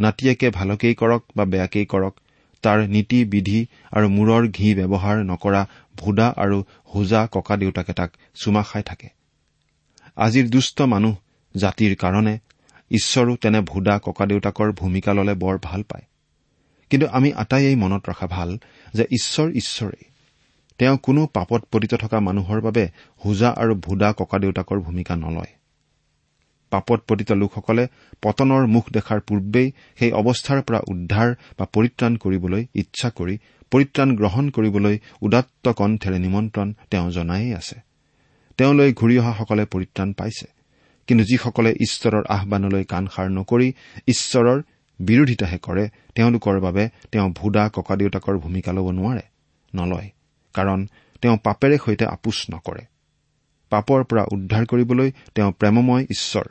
নাতিয়েকে 0.00 0.50
ভালকেই 0.50 0.94
কৰক 0.94 1.22
বা 1.36 1.44
বেয়াকেই 1.44 1.86
কৰক 1.86 2.14
তাৰ 2.62 2.88
নীতি 2.88 3.24
বিধি 3.24 3.66
আৰু 3.92 4.08
মূৰৰ 4.08 4.48
ঘি 4.48 4.74
ব্যৱহাৰ 4.74 5.24
নকৰা 5.24 5.66
ভুদা 5.96 6.34
আৰু 6.36 6.64
হোজা 6.94 7.28
ককা 7.32 7.56
দেউতাকে 7.56 7.92
তাক 7.92 8.12
চুমা 8.34 8.62
খাই 8.62 8.82
থাকে। 8.82 9.08
আজিৰ 10.16 10.48
দুষ্ট 10.48 10.82
মানুহ 10.82 11.16
জাতিৰ 11.56 11.96
কাৰণে 11.96 12.38
ঈশ্বৰো 12.90 13.36
তেনে 13.36 13.60
ভুদা 13.60 13.98
ককাদেউতাকৰ 13.98 14.72
ভূমিকা 14.72 15.14
ললে 15.14 15.34
বৰ 15.34 15.58
ভাল 15.62 15.82
পায়। 15.82 16.02
কিন্তু 16.90 17.06
আমি 17.06 17.32
আটাইয়েই 17.32 17.76
মনত 17.76 18.08
ৰখা 18.08 18.26
ভাল 18.26 18.58
যে 18.94 19.04
ঈশ্বৰ 19.04 19.50
ঈশ্বৰেই। 19.50 20.04
তেওঁ 20.78 20.96
কোনো 20.96 21.26
পাপত 21.26 21.64
পতিত 21.72 21.94
থকা 21.94 22.20
মানুহৰ 22.20 22.60
বাবে 22.60 22.88
হোজা 23.24 23.50
আৰু 23.50 23.74
ভুদা 23.74 24.12
ককাদেউতাকৰ 24.12 24.80
ভূমিকা 24.80 25.16
নলয়। 25.16 25.52
পাপত 26.70 27.00
পতিত 27.08 27.32
লোকসকলে 27.32 27.88
পতনৰ 28.22 28.66
মুখ 28.66 28.84
দেখাৰ 28.92 29.20
পূৰ্বেই 29.20 29.72
সেই 29.98 30.12
অৱস্থাৰ 30.12 30.62
পৰা 30.62 30.80
উদ্ধাৰ 30.88 31.34
বা 31.58 31.66
পৰিত্ৰাণ 31.72 32.16
কৰিবলৈ 32.16 32.66
ইচ্ছা 32.74 33.10
কৰি 33.10 33.38
পৰিত্ৰাণ 33.70 34.16
গ্ৰহণ 34.16 34.50
কৰিবলৈ 34.50 34.98
উদাত্ত 35.22 35.68
কণ্ঠেৰে 35.68 36.18
নিমন্ত্ৰণ 36.18 36.72
তেওঁ 36.90 37.10
জনায়েই 37.10 37.54
আছে। 37.54 37.76
তেওঁলৈ 38.56 38.92
ঘূৰি 38.92 39.18
অহাসকলে 39.18 39.64
পৰিত্ৰাণ 39.64 40.12
পাইছে। 40.12 40.46
কিন্তু 41.06 41.24
যিসকলে 41.24 41.70
ঈশ্বৰৰ 41.72 42.24
আহানলৈ 42.28 42.84
কাণসাৰ 42.84 43.28
নকৰি 43.30 43.72
ঈশ্বৰৰ 44.06 44.62
বিৰোধিতাহে 45.00 45.58
কৰে 45.58 45.88
তেওঁলোকৰ 46.14 46.60
বাবে 46.60 46.88
তেওঁ 47.12 47.28
ভুদা 47.30 47.68
ককাদেউতাকৰ 47.68 48.38
ভূমিকা 48.38 48.72
ল'ব 48.72 48.90
নোৱাৰে 48.90 49.22
নলয়। 49.74 50.15
কাৰণ 50.56 50.78
তেওঁ 51.20 51.36
পাপেৰে 51.44 51.76
সৈতে 51.84 52.04
আপোচ 52.14 52.38
নকৰে। 52.52 52.82
পাপৰ 53.70 54.00
পৰা 54.10 54.22
উদ্ধাৰ 54.32 54.64
কৰিবলৈ 54.70 55.10
তেওঁ 55.34 55.50
প্ৰেমময় 55.52 56.04
ঈশ্বৰ 56.14 56.46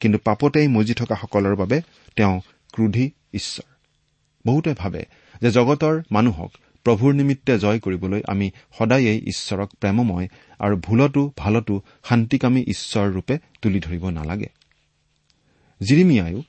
কিন্তু 0.00 0.18
পাপতেই 0.24 0.68
মজি 0.68 0.94
থকাসকলৰ 0.94 1.54
বাবে 1.56 1.76
তেওঁ 2.16 2.34
ক্ৰোধী 2.72 3.06
ঈশ্বৰ। 3.34 3.68
বহুতে 4.46 4.74
ভাবে 4.78 5.02
যে 5.42 5.50
জগতৰ 5.50 5.94
মানুহক 6.12 6.52
প্ৰভুৰ 6.84 7.12
নিমিত্তে 7.14 7.58
জয় 7.58 7.78
কৰিবলৈ 7.80 8.20
আমি 8.28 8.46
সদায়েই 8.78 9.20
ঈশ্বৰক 9.26 9.70
প্ৰেমময় 9.80 10.28
আৰু 10.58 10.74
ভুলতো 10.76 11.22
ভালতো 11.36 11.74
শান্তিকামী 12.04 12.62
ঈশ্বৰ 12.68 13.06
ৰূপে 13.12 13.34
তুলি 13.62 13.80
ধৰিব 13.80 14.04
নালাগে। 14.10 14.48
জিৰিমিয়ায়ো 15.80 16.40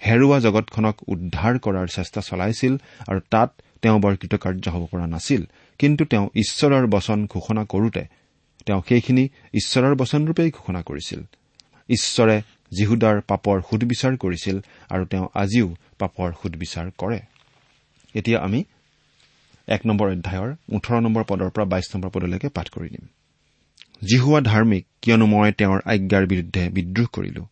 হেৰুৱা 0.00 0.38
জগতখনক 0.40 0.96
উদ্ধাৰ 1.06 1.54
কৰাৰ 1.58 1.86
চেষ্টা 1.86 2.20
চলাইছিল 2.20 2.76
আৰু 3.08 3.20
তাত 3.30 3.50
তেওঁ 3.82 3.98
বৰ 4.00 4.16
কৃতকাৰ্য 4.16 4.64
হ'ব 4.70 4.84
পৰা 4.90 5.06
নাছিল। 5.06 5.42
কিন্তু 5.78 6.04
তেওঁ 6.04 6.28
ঈশ্বৰৰ 6.34 6.86
বচন 6.86 7.26
ঘোষণা 7.26 7.64
কৰোতে 7.64 8.04
তেওঁ 8.66 8.82
সেইখিনি 8.88 9.28
ঈশ্বৰৰ 9.54 9.94
বচনৰূপেই 9.94 10.50
ঘোষণা 10.50 10.82
কৰিছিল। 10.82 11.20
ঈশ্বৰে 11.88 12.42
জিহুদাৰ 12.76 13.20
পাপৰ 13.20 13.62
সুদবিচাৰ 13.70 14.16
কৰিছিল 14.16 14.60
আৰু 14.90 15.04
তেওঁ 15.04 15.28
আজিও 15.34 15.74
পাপৰ 15.98 16.32
সুদবিচাৰ 16.42 16.90
কৰে। 16.98 17.20
এতিয়া 18.14 18.40
আমি 18.40 18.64
এক 19.68 19.86
নম্বৰ 19.86 20.08
অধ্যায়ৰ 20.10 20.56
ওঠৰ 20.76 21.00
নম্বৰ 21.00 21.24
পদৰ 21.28 21.50
পৰা 21.50 21.64
বাইশ 21.64 21.94
নম্বৰ 21.94 22.10
পদলৈকে 22.10 22.48
পাঠ 22.48 22.68
কৰি 22.68 22.88
দিম। 22.88 23.06
জিহুৱা 24.10 24.40
ধাৰ্মিক 24.40 24.86
কিয়নো 25.02 25.26
মই 25.26 25.52
তেওঁৰ 25.52 25.80
আজ্ঞাৰ 25.84 26.26
বিৰুদ্ধে 26.26 26.68
বিদ্ৰোহ 26.68 27.06
কৰিলো। 27.12 27.46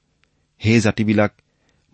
সেই 0.59 0.81
জাতিবিলাক 0.81 1.33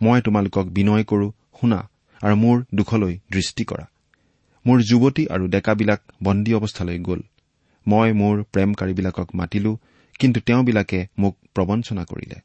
মই 0.02 0.20
তোমালোকক 0.20 0.66
বিনয় 0.66 1.04
কৰো 1.04 1.33
শুনা 1.61 1.90
আৰু 2.22 2.35
মোৰ 2.37 2.64
দুখলৈ 2.74 3.18
দৃষ্টি 3.33 3.64
কৰা। 3.64 3.87
মোৰ 4.66 4.79
যুৱতী 4.83 5.27
আৰু 5.27 5.44
ডেকাবিলাক 5.46 6.01
বন্দী 6.22 6.53
অৱস্থালৈ 6.55 6.98
গ'ল। 6.98 7.20
মই 7.87 8.12
মোৰ 8.12 8.42
প্ৰেমকাৰীবিলাকক 8.42 9.29
মাতিলো 9.35 9.72
কিন্তু 10.18 10.40
তেওঁবিলাকে 10.40 11.07
মোক 11.18 11.35
প্ৰবঞ্চনা 11.55 12.05
কৰিলে। 12.05 12.38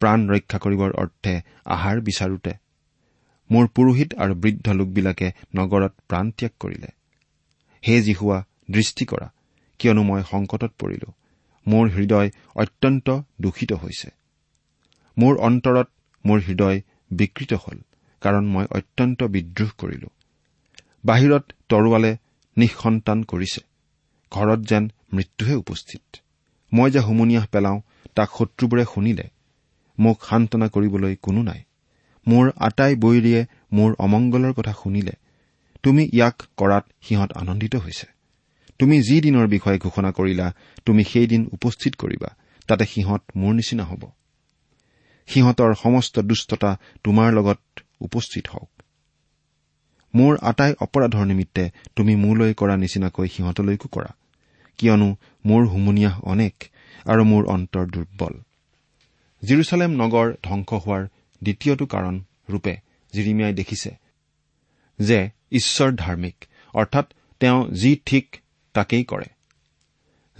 প্ৰাণ 0.00 0.28
ৰক্ষা 0.28 0.58
কৰিবৰ 0.58 0.90
অৰ্থে 0.92 1.34
আহাৰ 1.66 2.00
বিচাৰোতে 2.00 2.52
মোৰ 3.50 3.64
পুৰোহিত 3.66 4.14
আৰু 4.14 4.34
বৃদ্ধ 4.34 4.66
লোকবিলাকে 4.70 5.28
নগৰত 5.54 5.92
প্ৰাণ 6.08 6.30
ত্যাগ 6.30 6.52
কৰিলে। 6.60 6.90
হে 7.82 8.02
জিহুৱা 8.02 8.38
দৃষ্টি 8.70 9.04
কৰা 9.04 9.28
কিয়নো 9.78 10.02
মই 10.02 10.22
সংকটত 10.30 10.72
পৰিলো। 10.78 11.08
মোৰ 11.66 11.88
হৃদয় 11.88 12.30
অত্যন্ত 12.54 13.06
দূষিত 13.40 13.72
হৈছে। 13.72 14.08
মোৰ 15.18 15.34
অন্তৰত 15.38 15.88
মোৰ 16.26 16.38
হৃদয় 16.40 16.78
বিকৃত 17.10 17.52
হল 17.52 17.78
কাৰণ 18.22 18.44
মই 18.46 18.66
অত্যন্ত 18.70 19.22
বিদ্ৰোহ 19.24 19.70
কৰিলো। 19.78 20.08
বাহিৰত 21.06 21.52
তৰোৱালে 21.68 22.16
নিঃসন্তান 22.56 23.22
কৰিছে। 23.22 23.60
ঘৰত 24.30 24.60
যেন 24.60 24.92
মৃত্যুহে 25.12 25.54
উপস্থিত। 25.54 26.16
মই 26.72 26.90
যে 26.90 26.98
হুমুনিয়াহ 26.98 27.46
পেলাওঁ 27.52 27.80
তাক 28.14 28.28
শত্ৰুবোৰে 28.38 28.84
শুনিলে। 28.94 29.28
মোক 29.98 30.24
সান্তনা 30.24 30.68
কৰিবলৈ 30.68 31.16
কোনো 31.22 31.42
নাই। 31.42 31.62
মোৰ 32.28 32.50
আটাই 32.56 32.96
বৈৰীয়ে 32.96 33.46
মোৰ 33.72 33.94
অমংগলৰ 33.98 34.52
কথা 34.52 34.72
শুনিলে। 34.72 35.12
তুমি 35.82 36.08
ইয়াক 36.12 36.42
কৰাত 36.56 36.84
সিহঁত 37.02 37.32
আনন্দিত 37.32 37.76
হৈছে। 37.76 38.06
তুমি 38.78 39.02
যি 39.02 39.20
দিনৰ 39.20 39.46
বিষয়ে 39.46 39.78
ঘোষণা 39.78 40.12
কৰিলা 40.12 40.54
তুমি 40.84 41.04
সেই 41.04 41.26
দিন 41.26 41.48
উপস্থিত 41.52 41.94
কৰিবা। 41.96 42.28
তাতে 42.68 42.84
সিহঁত 42.86 43.22
মোৰ 43.36 43.54
নিচিনা 43.54 43.84
হ'ব। 43.84 44.10
সিহঁতৰ 45.26 45.74
সমস্ত 45.74 46.18
দুষ্টতা 46.18 46.78
তোমাৰ 47.02 47.32
লগত 47.32 47.60
উপস্থিত 48.00 48.48
হওক। 48.48 48.73
মোৰ 50.14 50.38
আটাই 50.42 50.72
অপৰাধৰ 50.80 51.26
নিমিত্তে 51.26 51.70
তুমি 51.96 52.16
মোলৈ 52.16 52.54
কৰা 52.54 52.76
নিচিনাকৈ 52.76 53.28
সিহঁতলৈকো 53.28 53.88
কৰা। 53.88 54.10
কিয়নো 54.78 55.16
মোৰ 55.46 55.66
হুমুনিয়াহ 55.66 56.20
অনেক 56.22 56.54
আৰু 57.06 57.24
মোৰ 57.24 57.42
অন্তৰ 57.46 57.86
দুৰ্বল। 57.86 58.34
জিৰচালেম 59.42 59.90
নগৰ 59.90 60.34
ধ্বংস 60.42 60.70
হোৱাৰ 60.72 61.02
দ্বিতীয়টো 61.42 61.86
কাৰণ 61.86 62.14
ৰূপে 62.50 62.74
জিৰিমিয়াই 63.12 63.54
দেখিছে 63.54 63.90
যে 64.98 65.30
ঈশ্বৰ 65.52 65.90
ধাৰ্মিক 65.92 66.36
অৰ্থাৎ 66.74 67.06
তেওঁ 67.40 67.68
যি 67.70 67.96
ঠিক 68.06 68.36
তাকেই 68.72 69.04
কৰে। 69.04 69.28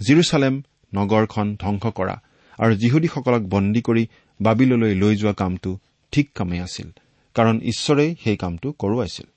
জিৰচালেম 0.07 0.63
নগৰখন 0.93 1.55
ধ্বংস 1.59 1.85
কৰা 1.85 2.15
আৰু 2.59 2.75
যিহুদীসকলক 2.75 3.43
বন্দী 3.49 3.81
কৰি 3.81 4.07
বাবিললৈ 4.41 4.93
লৈ 4.95 5.15
যোৱা 5.15 5.33
কামটো 5.33 5.79
ঠিক 6.11 6.31
কামেই 6.35 6.59
আছিল 6.59 6.89
কাৰণ 7.35 7.55
ঈশ্বৰেই 7.61 8.15
সেই 8.23 8.37
কামটো 8.37 8.71
কৰোৱাইছিল। 8.71 9.34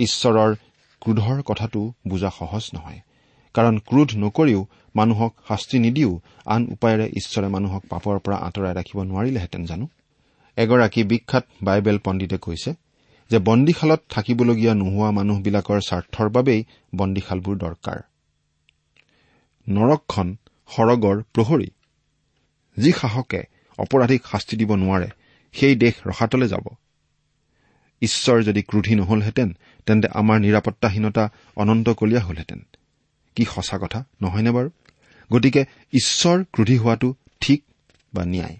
ঈশ্বৰৰ 0.00 0.54
ক্ৰোধৰ 1.02 1.42
কথাটো 1.42 1.80
বুজা 2.08 2.30
সহজ 2.38 2.64
নহয়। 2.74 3.00
কাৰণ 3.54 3.78
ক্ৰোধ 3.78 4.10
নকৰিও 4.16 4.60
মানুহক 4.96 5.32
শাস্তি 5.48 5.78
নিদিও 5.78 6.20
আন 6.46 6.62
উপায়েৰে 6.72 7.06
ঈশ্বৰে 7.16 7.48
মানুহক 7.48 7.82
পাপৰ 7.88 8.18
পৰা 8.18 8.36
আঁতৰাই 8.36 8.74
ৰাখিব 8.74 8.98
নোৱাৰিলেহেঁতেন 9.02 9.62
জানো? 9.64 9.86
এগৰাকী 10.56 11.02
বিখ্যাত 11.04 11.44
বাইবেল 11.62 11.98
পণ্ডিতে 12.04 12.36
কৈছে 12.36 12.70
যে 13.30 13.38
বন্দীশালত 13.38 14.00
থাকিবলগীয়া 14.10 14.74
নোহোৱা 14.74 15.10
মানুহবিলাকৰ 15.10 15.80
স্বাৰ্থৰ 15.80 16.28
বাবেই 16.28 16.64
বন্দীশালবোৰ 16.94 17.56
দৰকাৰ। 17.56 17.98
নৰকখন 19.66 20.36
সৰগৰ 20.68 21.16
প্ৰহৰী। 21.34 21.68
যি 22.76 22.92
সাহসে 22.92 23.40
অপৰাধীক 23.78 24.22
শাস্তি 24.26 24.56
দিব 24.56 24.70
নোৱাৰে 24.74 25.08
সেই 25.54 25.74
দেশ 25.76 25.94
ৰসাতলে 26.06 26.46
যাব। 26.48 26.66
ঈশ্বৰ 28.02 28.42
যদি 28.42 28.62
ক্ৰোধী 28.62 28.94
নহলহেঁতেন 28.94 29.56
তেন্তে 29.86 30.08
আমাৰ 30.14 30.40
নিৰাপত্তাহীনতা 30.40 31.28
অনন্তকলীয়া 31.56 32.20
হলহেঁতেন। 32.20 32.66
কি 33.36 33.44
সঁচা 33.44 33.78
কথা 33.78 34.04
নহয়নে 34.22 34.50
বাৰু? 34.50 34.70
গতিকে 35.32 35.64
ঈশ্বৰ 35.92 36.44
ক্ৰোধী 36.52 36.76
হোৱাটো 36.76 37.14
ঠিক 37.40 37.64
বা 38.14 38.24
ন্যায়? 38.24 38.56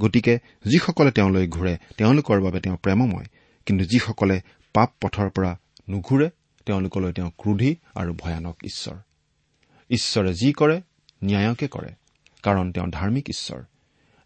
গতিকে 0.00 0.38
যিসকলে 0.64 1.10
তেওঁলৈ 1.10 1.48
ঘূৰে 1.48 1.78
তেওঁলোকৰ 1.96 2.40
বাবে 2.40 2.60
তেওঁ 2.60 2.76
প্ৰেমময়। 2.76 3.24
কিন্তু 3.66 3.84
যিসকলে 3.84 4.40
পাপ 4.74 4.92
পথৰ 5.00 5.30
পৰা 5.30 5.58
নুঘূৰে 5.90 6.30
তেওঁলোকলৈ 6.66 7.12
তেওঁ 7.12 7.30
ক্ৰোধী 7.38 7.76
আৰু 7.94 8.14
ভয়ানক 8.14 8.56
ঈশ্বৰ। 8.64 8.96
ঈশ্বৰে 9.90 10.34
যি 10.34 10.52
কৰে 10.52 10.80
ন্যায়কে 11.24 11.68
কৰে 11.68 11.88
কাৰণ 12.42 12.72
তেওঁ 12.72 12.86
ধাৰ্মিক 12.86 13.28
ঈশ্বৰ। 13.28 13.62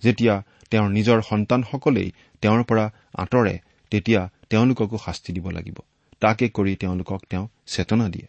যেতিয়া 0.02 0.42
তেওঁৰ 0.70 0.90
নিজৰ 0.90 1.22
সন্তানসকলেই 1.22 2.12
তেওঁৰ 2.40 2.64
পৰা 2.64 2.92
আঁতৰে 3.14 3.58
তেতিয়া 3.90 4.30
তেওঁলোককো 4.52 4.98
শাস্তি 4.98 5.32
দিব 5.32 5.50
লাগিব। 5.50 5.78
তাকে 6.20 6.48
কৰি 6.48 6.76
তেওঁলোকক 6.76 7.20
তেওঁ 7.30 7.48
চেতনা 7.66 8.08
দিয়ে। 8.08 8.28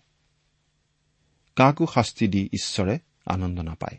কাকো 1.55 1.85
শাস্তি 1.93 2.27
দি 2.27 2.49
ঈশ্বৰে 2.53 2.99
আনন্দ 3.25 3.59
নাপায়। 3.59 3.97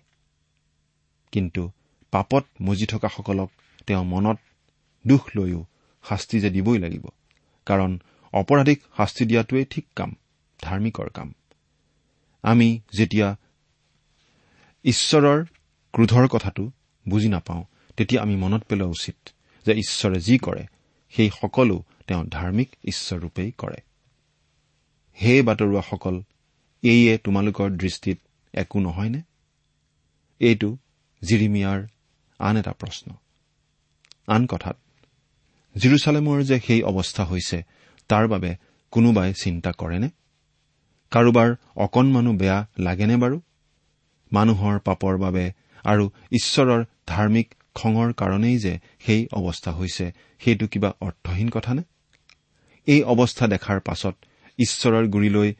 কিন্তু 1.32 1.70
পাপত 2.10 2.44
মজি 2.60 2.86
থকাসকলক 2.86 3.50
তেওঁ 3.86 4.04
মনত 4.04 4.38
দুখ 5.06 5.30
লৈও 5.36 5.64
শাস্তি 6.08 6.40
যে 6.40 6.50
দিবই 6.50 6.78
লাগিব। 6.78 7.06
কাৰণ 7.66 7.98
অপৰাধীক 8.32 8.82
শাস্তি 8.96 9.26
দিয়াটোৱেই 9.26 9.64
ঠিক 9.64 9.86
কাম 9.96 10.16
ধাৰ্মিকৰ 10.62 11.08
কাম। 11.08 11.34
আমি 12.42 12.80
যেতিয়া 12.98 13.36
ঈশ্বৰৰ 14.84 15.44
ক্ৰোধৰ 15.92 16.28
কথাটো 16.28 16.70
বুজি 17.08 17.28
নাপাওঁ 17.28 17.64
তেতিয়া 17.96 18.22
আমি 18.22 18.36
মনত 18.36 18.62
পেলোৱা 18.62 18.88
উচিত 18.88 19.28
যে 19.66 19.72
ঈশ্বৰে 19.72 20.20
যি 20.20 20.38
কৰে 20.38 20.66
সেই 21.10 21.30
সকলো 21.30 21.84
তেওঁ 22.06 22.24
ধাৰ্মিক 22.24 22.68
ঈশ্বৰৰূপেই 22.84 23.52
কৰে। 23.58 23.76
হে 25.22 25.42
বাতৰুৱাসকল 25.42 26.22
এইয়ে 26.82 27.18
তোমালোকৰ 27.18 27.70
দৃষ্টিত 27.70 28.18
একো 28.54 28.80
নহয়নে? 28.80 29.22
এইটো 30.40 30.76
জিৰিমিয়াৰ 31.22 31.86
আন 32.38 32.56
এটা 32.56 32.72
প্ৰশ্ন। 32.72 33.12
আন 34.26 34.46
কথাত 34.46 34.76
জিৰচালেমৰ 35.76 36.42
যে 36.42 36.60
সেই 36.60 36.82
অৱস্থা 36.82 37.24
হৈছে 37.24 37.62
তাৰ 38.08 38.28
বাবে 38.28 38.56
কোনোবাই 38.90 39.34
চিন্তা 39.34 39.72
কৰেনে? 39.72 40.08
কাৰোবাৰ 41.10 41.54
অকণমানো 41.76 42.32
বেয়া 42.32 42.66
লাগেনে 42.78 43.16
বাৰু? 43.16 43.40
মানুহৰ 44.32 44.78
পাপৰ 44.78 45.18
বাবে 45.18 45.52
আৰু 45.84 46.10
ঈশ্বৰৰ 46.30 46.84
ধাৰ্মিক 47.06 47.54
খঙৰ 47.74 48.12
কাৰণেই 48.12 48.58
যে 48.58 48.78
সেই 49.00 49.28
অৱস্থা 49.32 49.72
হৈছে 49.72 50.12
সেইটো 50.38 50.68
কিবা 50.68 50.94
অৰ্থহীন 51.00 51.48
কথা 51.48 51.74
নে? 51.74 51.82
এই 52.86 53.00
অৱস্থা 53.02 53.46
দেখাৰ 53.46 53.78
পাছত 53.80 54.14
ঈশ্বৰৰ 54.58 55.04
গুৰিলৈ 55.08 55.50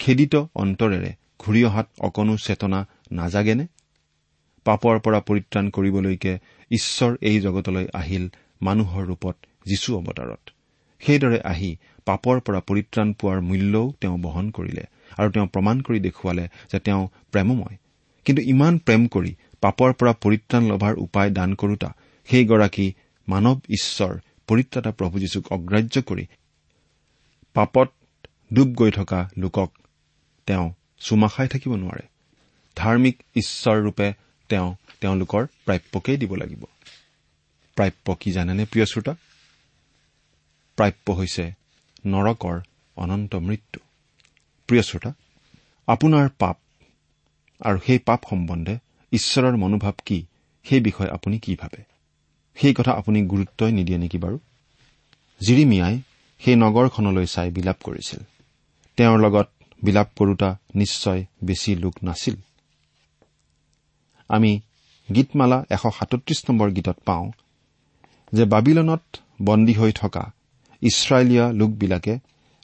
খেদিত 0.00 0.34
অন্তৰেৰে 0.54 1.10
ঘূৰি 1.38 1.60
অহাত 1.64 1.88
অকণো 2.00 2.34
চেতনা 2.36 2.80
নাজাগেনে? 3.12 3.66
পাপৰ 4.66 4.94
পৰা 5.04 5.20
পৰিত্ৰাণ 5.20 5.66
কৰিবলৈকে 5.70 6.32
ঈশ্বৰ 6.70 7.12
এই 7.20 7.36
জগতলৈ 7.40 7.86
আহিল 8.00 8.24
মানুহৰ 8.62 9.02
ৰূপত 9.10 9.36
যীশু 9.66 9.90
অৱতাৰত। 10.00 10.42
সেইদৰে 11.02 11.38
আহি 11.52 11.70
পাপৰ 12.04 12.36
পৰা 12.46 12.60
পৰিত্ৰাণ 12.68 13.08
পোৱাৰ 13.20 13.40
মূল্যও 13.48 13.86
তেওঁ 14.00 14.16
বহন 14.18 14.46
কৰিলে 14.50 14.84
আৰু 15.18 15.28
তেওঁ 15.30 15.46
প্ৰমাণ 15.54 15.76
কৰি 15.86 15.98
দেখুৱালে 16.06 16.44
যে 16.72 16.78
তেওঁ 16.86 17.02
প্ৰেমময়। 17.32 17.76
কিন্তু 18.26 18.42
ইমান 18.52 18.74
প্ৰেম 18.86 19.02
কৰি 19.14 19.32
পাপৰ 19.60 19.90
পৰা 19.98 20.12
পৰিত্ৰাণ 20.24 20.62
লভাৰ 20.70 20.94
উপায় 21.06 21.30
দান 21.38 21.50
কৰোতা 21.60 21.90
সেইগৰাকী 22.28 22.86
মানৱ 23.28 23.56
ঈশ্বৰ 23.76 24.12
পৰিত্ৰাতা 24.48 24.90
প্ৰভু 24.98 25.14
যীশুক 25.18 25.44
অগ্ৰাহ্য 25.56 25.96
কৰি 26.02 26.24
পাপত 27.56 27.88
ডুব 28.52 28.68
গৈ 28.68 28.90
থকা 28.90 29.30
লোকক 29.38 29.70
তেওঁ 30.46 30.72
চুমা 30.98 31.28
খাই 31.28 31.48
থাকিব 31.48 31.72
নোৱাৰে। 31.74 32.04
ধাৰ্মিক 32.76 33.22
ঈশ্বৰৰূপে 33.36 34.12
তেওঁ 34.48 34.74
তেওঁলোকৰ 35.00 35.46
প্ৰাপ্যকেই 35.64 36.16
দিব 36.16 36.34
লাগিব। 36.34 36.64
প্ৰাপ্য 37.74 38.14
কি 38.20 38.32
জানেনে 38.32 38.64
প্ৰিয় 38.64 38.86
শ্ৰোতা? 38.86 39.14
প্ৰাপ্য 40.76 41.12
হৈছে 41.12 41.52
নৰকৰ 42.06 42.60
অনন্ত 42.96 43.34
মৃত্যু। 43.34 43.80
প্ৰিয় 44.66 44.82
শ্ৰোতা 44.82 45.12
আপোনাৰ 45.86 46.28
পাপ 46.38 46.56
আৰু 47.60 47.78
সেই 47.86 47.98
পাপ 47.98 48.20
সম্বন্ধে 48.30 48.78
ঈশ্বৰৰ 49.12 49.56
মনোভাৱ 49.56 49.92
কি 50.06 50.26
সেই 50.64 50.80
বিষয়ে 50.80 51.10
আপুনি 51.10 51.38
কি 51.38 51.56
ভাবে? 51.60 51.82
সেই 52.54 52.74
কথা 52.74 52.92
আপুনি 52.92 53.26
গুৰুত্বই 53.26 53.72
নিদিয়ে 53.72 53.98
নেকি 53.98 54.18
বাৰু? 54.18 54.38
জিৰিমিয়াই 55.40 56.00
সেই 56.38 56.56
নগৰখনলৈ 56.56 57.26
চাই 57.26 57.50
বিলাপ 57.50 57.76
কৰিছিল। 57.84 58.20
তেওঁৰ 58.96 59.18
লগত 59.18 59.48
বিলাপ 59.84 60.08
কৰোতা 60.16 60.56
নিশ্চয় 60.74 61.24
বেছি 61.44 61.76
লোক 61.76 61.94
নাছিল। 62.02 62.34
আমি 64.28 64.60
গীতমালা 65.14 65.64
এশ 65.70 65.80
সাতত্ৰিশ 65.80 66.44
নম্বৰ 66.50 66.70
গীতত 66.70 66.96
পাওঁ 67.04 67.32
যে 68.32 68.44
বাবিলনত 68.44 69.02
বন্দী 69.42 69.72
হৈ 69.72 69.92
থকা 69.92 70.32
ইছৰাইলীয়া 70.82 71.52
লোকবিলাকে 71.52 72.18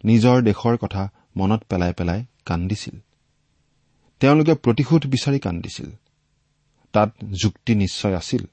নিজৰ 0.05 0.43
দেশৰ 0.43 0.77
কথা 0.77 1.11
মনত 1.37 1.63
পেলাই 1.69 1.93
পেলাই 1.93 2.25
কান্দিছিল। 2.47 2.99
তেওঁলোকে 4.21 4.55
প্ৰতিশোধ 4.55 5.07
বিচাৰি 5.07 5.39
কান্দিছিল। 5.39 5.91
তাত 6.93 7.15
যুক্তি 7.43 7.75
নিশ্চয় 7.75 8.17
আছিল। 8.17 8.47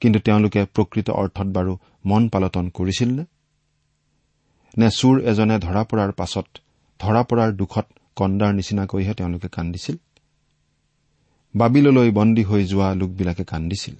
কিন্তু 0.00 0.18
তেওঁলোকে 0.18 0.64
প্ৰকৃত 0.64 1.10
অৰ্থত 1.10 1.46
বাৰু 1.46 1.78
মন 2.06 2.28
পালটন 2.28 2.68
কৰিছিল 2.68 3.08
নে? 3.08 3.24
নে 4.78 4.90
চোৰ 4.90 5.20
এজনে 5.20 5.58
ধৰা 5.58 5.84
পৰাৰ 5.84 6.12
পাছত 6.12 6.46
ধৰা 7.00 7.22
পৰাৰ 7.22 7.52
দুখত 7.52 7.86
কন্দাৰ 8.16 8.54
নিচিনাকৈহে 8.54 9.14
তেওঁলোকে 9.14 9.48
কান্দিছিল। 9.48 9.96
বাবিললৈ 11.56 12.10
বন্দী 12.10 12.42
হৈ 12.42 12.64
যোৱা 12.64 12.94
লোকবিলাকে 12.94 13.44
কান্দিছিল। 13.44 13.94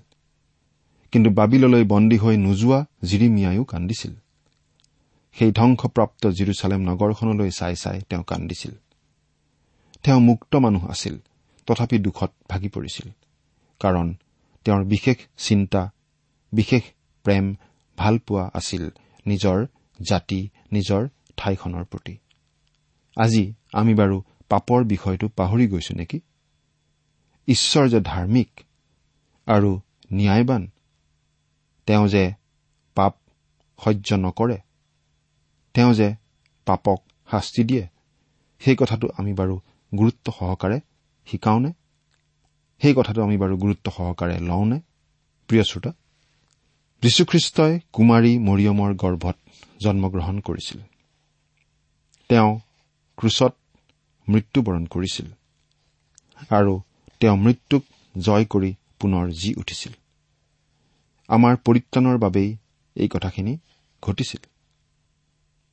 কিন্তু 1.13 1.31
বাবিললৈ 1.31 1.85
বন্দী 1.85 2.17
হৈ 2.17 2.37
নোযোৱা 2.37 2.87
জিৰিমিয়াইও 3.05 3.65
কান্দিছিল। 3.65 4.13
সেই 5.33 5.53
ধ্বংসপ্ৰাপ্ত 5.53 6.27
জিৰচালেম 6.27 6.81
নগৰখনলৈ 6.81 7.51
চাই 7.51 7.77
চাই 7.77 8.01
তেওঁ 8.09 8.23
কান্দিছিল। 8.23 8.71
তেওঁ 10.03 10.21
মুক্ত 10.21 10.57
মানুহ 10.57 10.87
আছিল 10.87 11.19
তথাপি 11.67 11.99
দুখত 11.99 12.33
ভাগি 12.49 12.69
পৰিছিল। 12.69 13.09
কাৰণ 13.81 14.15
তেওঁৰ 14.65 14.85
বিশেষ 14.85 15.17
চিন্তা 15.39 15.91
বিশেষ 16.53 16.83
প্ৰেম 17.25 17.55
ভালপোৱা 17.99 18.51
আছিল 18.55 18.91
নিজৰ 19.27 19.67
জাতি 20.09 20.49
নিজৰ 20.73 21.09
ঠাইখনৰ 21.37 21.85
প্ৰতি। 21.85 22.19
আজি 23.17 23.55
আমি 23.73 23.95
বাৰু 23.95 24.23
পাপৰ 24.49 24.85
বিষয়টো 24.85 25.29
পাহৰি 25.29 25.69
গৈছো 25.69 25.95
নেকি? 25.95 26.21
ঈশ্বৰ 27.49 27.89
যে 27.89 28.01
ধাৰ্মিক 28.01 28.61
আৰু 29.47 29.81
ন্যায়বান 30.13 30.71
তেওঁ 31.87 32.09
যে 32.09 32.33
পাপ 32.95 33.15
সহ্য 33.85 34.15
নকৰে 34.15 34.59
তেওঁ 35.75 35.95
যে 35.95 36.15
পাপক 36.67 37.03
শাস্তি 37.31 37.65
দিয়ে 37.65 37.89
সেই 38.61 38.77
কথাটো 38.77 39.09
আমি 39.19 39.33
বাৰু 39.35 39.61
গুৰুত্ব 39.99 40.33
সহকাৰে 40.39 40.81
শিকাওনে? 41.27 41.73
সেই 42.83 42.95
কথাটো 42.97 43.23
আমি 43.23 43.37
বাৰু 43.37 43.57
গুৰুত্ব 43.57 43.91
সহকাৰে 43.91 44.39
লওঁনে? 44.39 44.81
প্ৰিয় 45.49 45.65
শ্ৰোতা 45.65 45.93
যীশুখ্ৰীষ্টই 47.03 47.81
কুমাৰী 47.93 48.39
মৰিয়মৰ 48.39 48.95
গৰ্ভত 48.95 49.37
জন্মগ্ৰহণ 49.81 50.41
কৰিছিল। 50.41 50.79
তেওঁ 52.29 52.61
ক্ৰুচত 53.17 53.53
মৃত্যুবৰণ 54.29 54.85
কৰিছিল 54.87 55.27
আৰু 56.51 56.81
তেওঁ 57.21 57.37
মৃত্যুক 57.37 57.83
জয় 58.19 58.45
কৰি 58.45 58.75
পুনৰ 59.01 59.31
জি 59.31 59.55
উঠিছিল। 59.55 59.93
আমাৰ 61.29 61.57
পৰিত্ৰাণৰ 61.57 62.19
বাবেই 62.19 62.57
এই 62.97 63.09
কথাখিনি 63.09 63.59
ঘটিছিল 64.03 64.43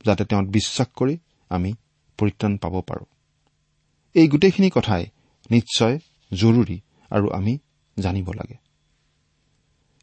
যাতে 0.05 0.25
তেওঁত 0.25 0.45
বিশ্বাস 0.45 0.87
কৰি 0.95 1.17
আমি 1.49 1.73
পৰিত্ৰাণ 2.17 2.57
পাব 2.57 2.81
পাৰোঁ। 2.81 3.05
এই 4.15 4.27
গোটেইখিনি 4.27 4.69
কথাই 4.69 5.05
নিশ্চয় 5.51 5.99
জৰুৰী 6.33 6.79
আৰু 7.11 7.29
আমি 7.29 7.57
জানিব 7.99 8.27
লাগে। 8.33 8.57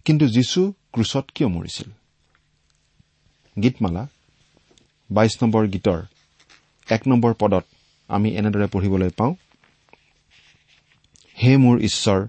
কিন্তু 0.04 0.26
যীশু 0.26 0.72
ক্ৰুচত 0.92 1.24
কিয় 1.34 1.48
মৰিছিল? 1.48 1.90
গীতমালা 3.62 4.02
বাইশ 5.10 5.34
নম্বৰ 5.42 5.66
গীতৰ 5.66 6.00
এক 6.92 7.02
নম্বৰ 7.08 7.34
পদত 7.34 7.64
আমি 8.08 8.28
এনেদৰে 8.36 8.66
পঢ়িবলৈ 8.66 9.10
পাওঁ 9.10 9.34
হে 11.42 11.56
মোৰ 11.56 11.76
ঈশ্বৰ 11.80 12.20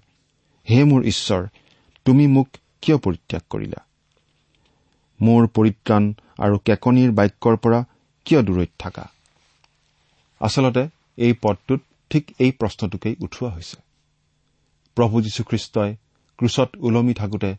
হে 0.68 0.84
মোৰ 0.84 1.02
ঈশ্বৰ 1.04 1.42
তুমি 2.06 2.28
মোক 2.28 2.48
কিয় 2.82 2.98
পৰিত্যাগ 2.98 3.42
কৰিলা? 3.50 3.82
মোৰ 5.22 5.48
পৰিত্ৰাণ 5.48 6.04
আৰু 6.38 6.56
কেকনিৰ 6.58 7.12
বাক্যৰ 7.12 7.56
পৰা 7.58 7.80
কিয় 8.26 8.42
দূৰৈত 8.42 8.70
থাকা? 8.80 9.06
আচলতে 10.42 10.84
এই 11.18 11.34
পদটোত 11.42 11.82
ঠিক 12.10 12.24
এই 12.40 12.52
প্ৰশ্নটোকেই 12.52 13.16
উঠোৱা 13.20 13.50
হৈছে। 13.50 13.78
প্ৰভু 14.98 15.22
যীশুখ্ৰীষ্টই 15.22 15.92
ক্ৰুচত 16.40 16.70
ওলমি 16.82 17.14
থাকোতে 17.14 17.52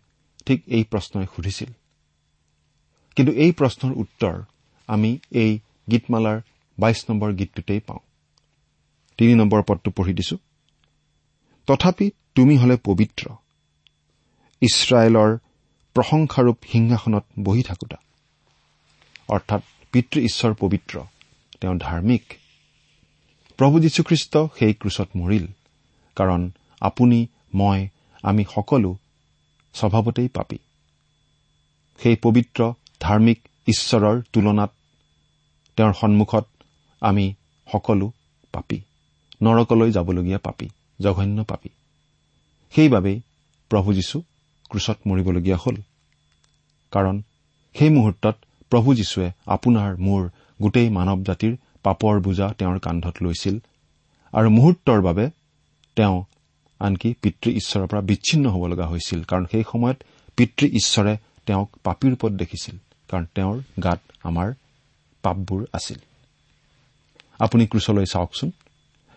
ঠিক 0.47 0.59
এই 0.67 0.85
প্ৰশ্নই 0.85 1.27
সুধিছিল 1.37 1.71
কিন্তু 3.19 3.33
এই 3.33 3.53
প্ৰশ্নৰ 3.53 3.93
উত্তৰ 3.97 4.43
আমি 4.87 5.19
এই 5.31 5.59
গীতমালাৰ 5.91 6.41
বাইশ 6.79 7.11
নম্বৰ 7.11 7.33
গীতটোতেই 7.33 7.81
পাওঁ। 7.81 7.99
তিনি 9.17 9.35
নম্বৰ 9.35 9.63
পদটো 9.63 9.91
পঢ়ি 9.91 10.13
দিছো। 10.13 10.37
তথাপি 11.67 12.11
তুমি 12.35 12.57
হলে 12.57 12.77
পবিত্ৰ। 12.77 13.31
ইছৰাইলৰ 14.61 15.39
প্ৰশংসাৰূপ 15.95 16.59
সিংহাসনত 16.73 17.25
বহি 17.43 17.63
থাকোতা। 17.63 17.97
অৰ্থাৎ 19.29 19.63
পিতৃ 19.93 20.21
ঈশ্বৰ 20.21 20.55
পবিত্ৰ 20.55 21.01
তেওঁ 21.61 21.75
ধাৰ্মিক। 21.79 22.35
প্ৰভু 23.57 23.81
যীশুখ্ৰীষ্ট 23.81 24.37
সেই 24.59 24.75
ক্ৰুচত 24.75 25.09
মৰিল 25.17 25.47
কাৰণ 26.17 26.51
আপুনি 26.81 27.27
মই 27.55 27.89
আমি 28.23 28.45
সকলো 28.55 28.97
স্বভাৱতেই 29.75 30.29
পাপী। 30.29 30.59
সেই 31.99 32.17
পবিত্ৰ 32.17 32.73
ধাৰ্মিক 33.01 33.49
ঈশ্বৰৰ 33.67 34.23
তুলনাত 34.33 34.71
তেওঁৰ 35.77 35.93
সন্মুখত 35.93 36.47
আমি 37.01 37.35
সকলো 37.73 38.13
পাপী। 38.53 38.81
নৰকলৈ 39.43 39.93
যাবলগীয়া 39.93 40.39
পাপী 40.39 40.69
জঘন্য 41.01 41.45
পাপী। 41.45 41.69
সেইবাবেই 42.71 43.21
প্ৰভু 43.69 43.95
যীশু 43.95 44.23
ক্ৰুচত 44.71 44.99
মৰিবলগীয়া 45.07 45.57
হ'ল। 45.57 45.77
কাৰণ 46.91 47.23
সেই 47.75 47.91
মুহূৰ্তত 47.91 48.37
প্ৰভু 48.71 48.95
যীশুৱে 48.95 49.31
আপোনাৰ 49.47 49.97
মোৰ 49.97 50.31
গোটেই 50.63 50.89
মানৱ 50.91 51.25
জাতিৰ 51.25 51.57
পাপৰ 51.83 52.21
বোজা 52.21 52.55
তেওঁৰ 52.59 52.79
কান্ধত 52.79 53.15
লৈছিল 53.23 53.59
আৰু 54.33 54.51
মুহূৰ্তৰ 54.51 55.03
বাবে 55.03 55.31
তেওঁ 55.97 56.25
আনকি 56.81 57.15
পিতৃ 57.23 57.51
ঈশ্বৰৰ 57.51 57.87
পৰা 57.87 58.01
বিচ্ছিন্ন 58.01 58.51
হ'ব 58.51 58.67
লগা 58.67 58.87
হৈছিল। 58.87 59.25
কাৰণ 59.25 59.45
সেই 59.45 59.65
সময়ত 59.73 60.03
পিতৃ 60.37 60.67
ঈশ্বৰে 60.67 61.17
তেওঁক 61.47 61.77
পাপীৰ 61.85 62.11
ৰূপত 62.11 62.33
দেখিছিল। 62.33 62.79
কাৰণ 63.09 63.27
তেওঁৰ 63.35 63.63
গাত 63.83 64.01
আমাৰ 64.23 64.53
পাপবোৰ 65.23 65.67
আছিল। 65.73 65.99
আপুনি 67.39 67.67
ক্ৰুচলৈ 67.67 68.05
চাওকচোন। 68.05 68.51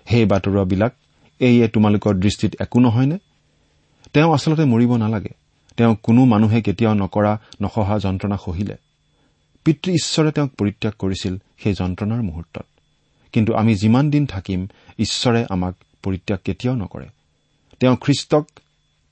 সেই 0.09 0.25
বাতৰুৱাবিলাক 0.25 0.93
এইয়ে 1.39 1.67
তোমালোকৰ 1.67 2.13
দৃষ্টিত 2.13 2.61
একো 2.61 2.79
নহয়নে? 2.79 3.17
তেওঁ 4.13 4.33
আচলতে 4.33 4.65
মৰিব 4.65 4.97
নালাগে। 4.97 5.29
তেওঁ 5.77 5.95
কোনো 6.03 6.25
মানুহে 6.25 6.61
কেতিয়াও 6.61 6.93
নকৰা 6.93 7.37
নসহা 7.61 7.99
যন্ত্ৰণা 7.99 8.37
সহিলে। 8.45 8.77
পিতৃ 9.63 9.91
ঈশ্বৰে 9.91 10.31
তেওঁক 10.31 10.49
পৰিত্যাগ 10.49 10.93
কৰিছিল 10.99 11.37
সেই 11.59 11.73
যন্ত্ৰণাৰ 11.73 12.21
মুহূৰ্তত। 12.21 12.65
কিন্তু 13.31 13.53
আমি 13.53 13.75
যিমান 13.75 14.09
দিন 14.09 14.25
থাকিম 14.25 14.67
ঈশ্বৰে 14.99 15.45
আমাক 15.49 15.75
পৰিত্যাগ 16.03 16.39
কেতিয়াও 16.43 16.75
নকৰে। 16.75 17.07
তেওঁ 17.79 17.95
খ্ৰীষ্টক 18.01 18.45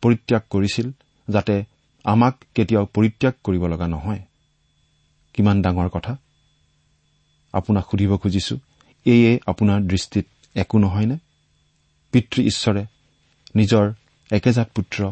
পৰিত্যাগ 0.02 0.42
কৰিছিল 0.50 0.92
যাতে 1.30 1.64
আমাক 2.04 2.36
কেতিয়াও 2.56 2.86
পৰিত্যাগ 2.86 3.34
কৰিব 3.44 3.68
লগা 3.68 3.88
নহয়। 3.88 4.20
কিমান 5.40 5.62
ডাঙৰ 5.62 5.90
কথা। 5.90 6.18
আপোনাক 7.54 7.86
সুধিব 7.92 8.18
খুজিছো 8.18 8.56
এয়ে 9.06 9.40
আপোনাৰ 9.48 9.82
দৃষ্টিত 9.82 10.26
একো 10.56 10.80
নহয়নে? 10.80 11.18
পিতৃ 12.12 12.44
ঈশ্বৰে 12.44 12.84
নিজৰ 13.56 13.94
একেজাত 14.32 14.70
পুত্ৰ 14.76 15.12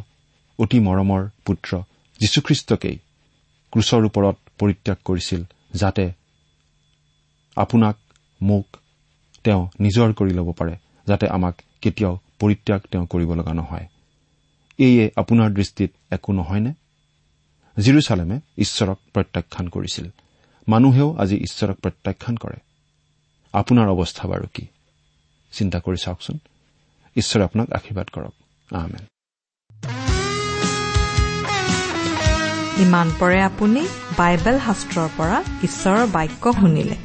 অতি 0.60 0.80
মৰমৰ 0.80 1.30
পুত্ৰ 1.46 1.78
যীশুখ্ৰীষ্টকেই 2.20 2.98
ক্ৰুচৰ 3.72 4.06
ওপৰত 4.06 4.36
পৰিত্যাগ 4.60 4.98
কৰিছিল 5.06 5.44
যাতে 5.74 6.12
আপোনাক 7.56 7.96
মোক 8.42 8.68
তেওঁ 9.44 9.68
নিজৰ 9.80 10.14
কৰি 10.14 10.32
ল'ব 10.34 10.52
পাৰে 10.52 10.76
যাতে 11.08 11.28
আমাক 11.28 11.62
কেতিয়াও 11.82 12.20
পৰিত্যাগ 12.40 12.82
তেওঁ 12.92 13.06
কৰিব 13.06 13.34
লগা 13.34 13.54
নহয়। 13.54 13.88
এয়ে 14.78 15.12
আপোনাৰ 15.16 15.50
দৃষ্টিত 15.50 15.92
একো 16.12 16.34
নহয়নে? 16.34 16.74
জিৰচালেমে 17.80 18.40
ঈশ্বৰক 18.58 19.00
প্ৰত্যাখ্যান 19.14 19.68
কৰিছিল। 19.68 20.06
মানুহেও 20.68 21.16
আজি 21.20 21.36
ঈশ্বৰক 21.36 21.78
প্ৰত্যাখ্যান 21.78 22.38
কৰে। 22.38 22.58
আপোনাৰ 23.54 23.88
অৱস্থা 23.88 24.28
বাৰু 24.28 24.48
কি? 24.54 24.68
চিন্তা 25.52 25.80
কৰি 25.80 25.98
চাওকচোন। 25.98 26.40
ঈশ্বৰে 27.16 27.44
আপোনাক 27.44 27.72
আশীৰ্বাদ 27.72 28.08
কৰক। 28.10 28.34
আহমেদ 28.76 29.02
ইমান 32.80 33.12
পৰে 33.20 33.42
আপুনি 33.42 33.88
বাইবেল 34.18 34.60
শাস্ত্ৰৰ 34.60 35.10
পৰা 35.18 35.44
ঈশ্বৰৰ 35.64 36.08
বাক্য 36.08 36.54
শুনিলে। 36.54 36.96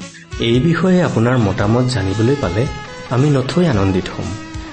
এই 0.40 0.60
বিষয়ে 0.60 1.04
আপোনাৰ 1.04 1.38
মতামত 1.38 1.84
জানিবলৈ 1.84 2.36
পালে 2.40 2.66
আমি 3.10 3.30
নথৈ 3.30 3.66
আনন্দিত 3.66 4.08
হ'ম। 4.08 4.51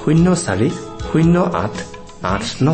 শূন্য 0.00 0.26
চাৰি 0.34 0.68
শূন্য 1.08 1.34
আঠ 1.64 1.74
আঠ 2.34 2.44
ন। 2.62 2.68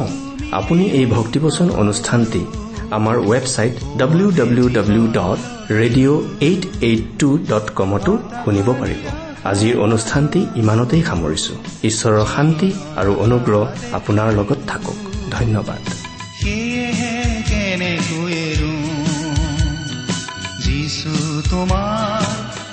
আপুনি 0.53 0.85
এই 0.99 1.07
ভক্তিবচন 1.07 1.69
অনুষ্ঠানটি 1.83 2.43
আমাৰ 2.91 3.17
website 3.31 3.75
W 3.99 4.29
W 4.31 4.67
W 4.69 5.05
dot 5.19 5.39
radio' 5.73 6.19
eight 6.41 6.63
eight 6.81 7.03
two 7.19 7.29
dot 7.51 7.67
কমতো 7.75 8.13
শুনিব 8.45 8.69
পাৰিব। 8.81 9.03
আজিৰ 9.51 9.75
অনুষ্ঠানটি 9.79 10.41
ইমানতেই 10.57 11.03
সামৰিছো। 11.03 11.53
ঈশ্বৰৰ 11.89 12.25
শান্তি 12.35 12.69
আৰু 12.97 13.13
অনুগ্ৰহ 13.27 13.63
আপোনাৰ 13.99 14.29
লগত 14.39 14.59
থাকক। 14.67 14.97
ধন্যবাদ। 15.31 15.83
তোমাৰ 21.51 22.25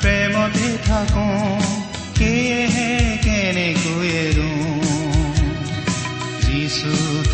প্ৰেমতে 0.02 0.70
থাকো 0.88 1.28
সেয়েহে 2.18 3.03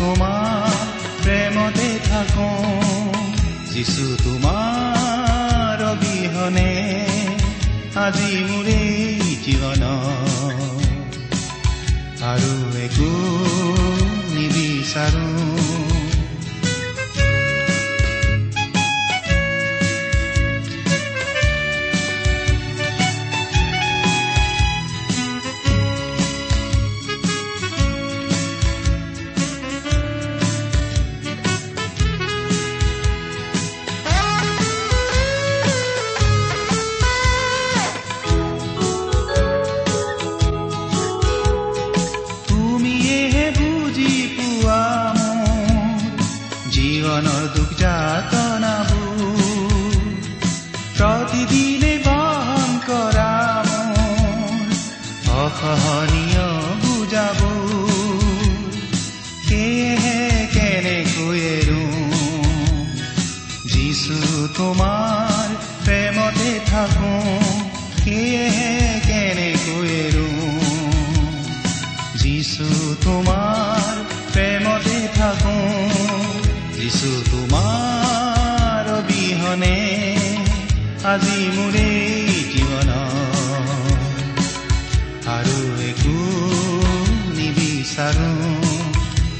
তোমাৰ 0.00 0.70
প্ৰেমতে 1.22 1.88
থাকো। 2.10 2.50
যিছু 3.72 4.16
তোমাৰ 4.24 5.84
অবিহনে 5.84 6.72
আজি 7.96 8.32
মোৰে 8.44 8.80
জীৱন। 9.44 9.82
আৰু 12.22 12.54
একো 12.84 13.12
নিবিচাৰো। 14.34 15.49
বুজাব 57.10 57.42
সেয়েহে 59.46 60.18
কেনেকৈ 60.54 61.46
যিছু 63.72 64.16
তোমাৰ 64.58 65.48
প্ৰেমতে 65.86 66.52
থাকো 66.66 67.14
সেয়েহে 67.96 68.70
কেনেকৈ 69.08 69.96
যিছু 72.22 72.68
তোমাৰ 73.02 73.92
প্ৰেমতে 74.32 74.98
থাকো 75.18 75.58
যিছু 76.76 77.10
তোমাৰ 77.30 78.84
অবিহনে 78.98 79.78
আজি 81.10 81.40
মোৰে 81.56 81.99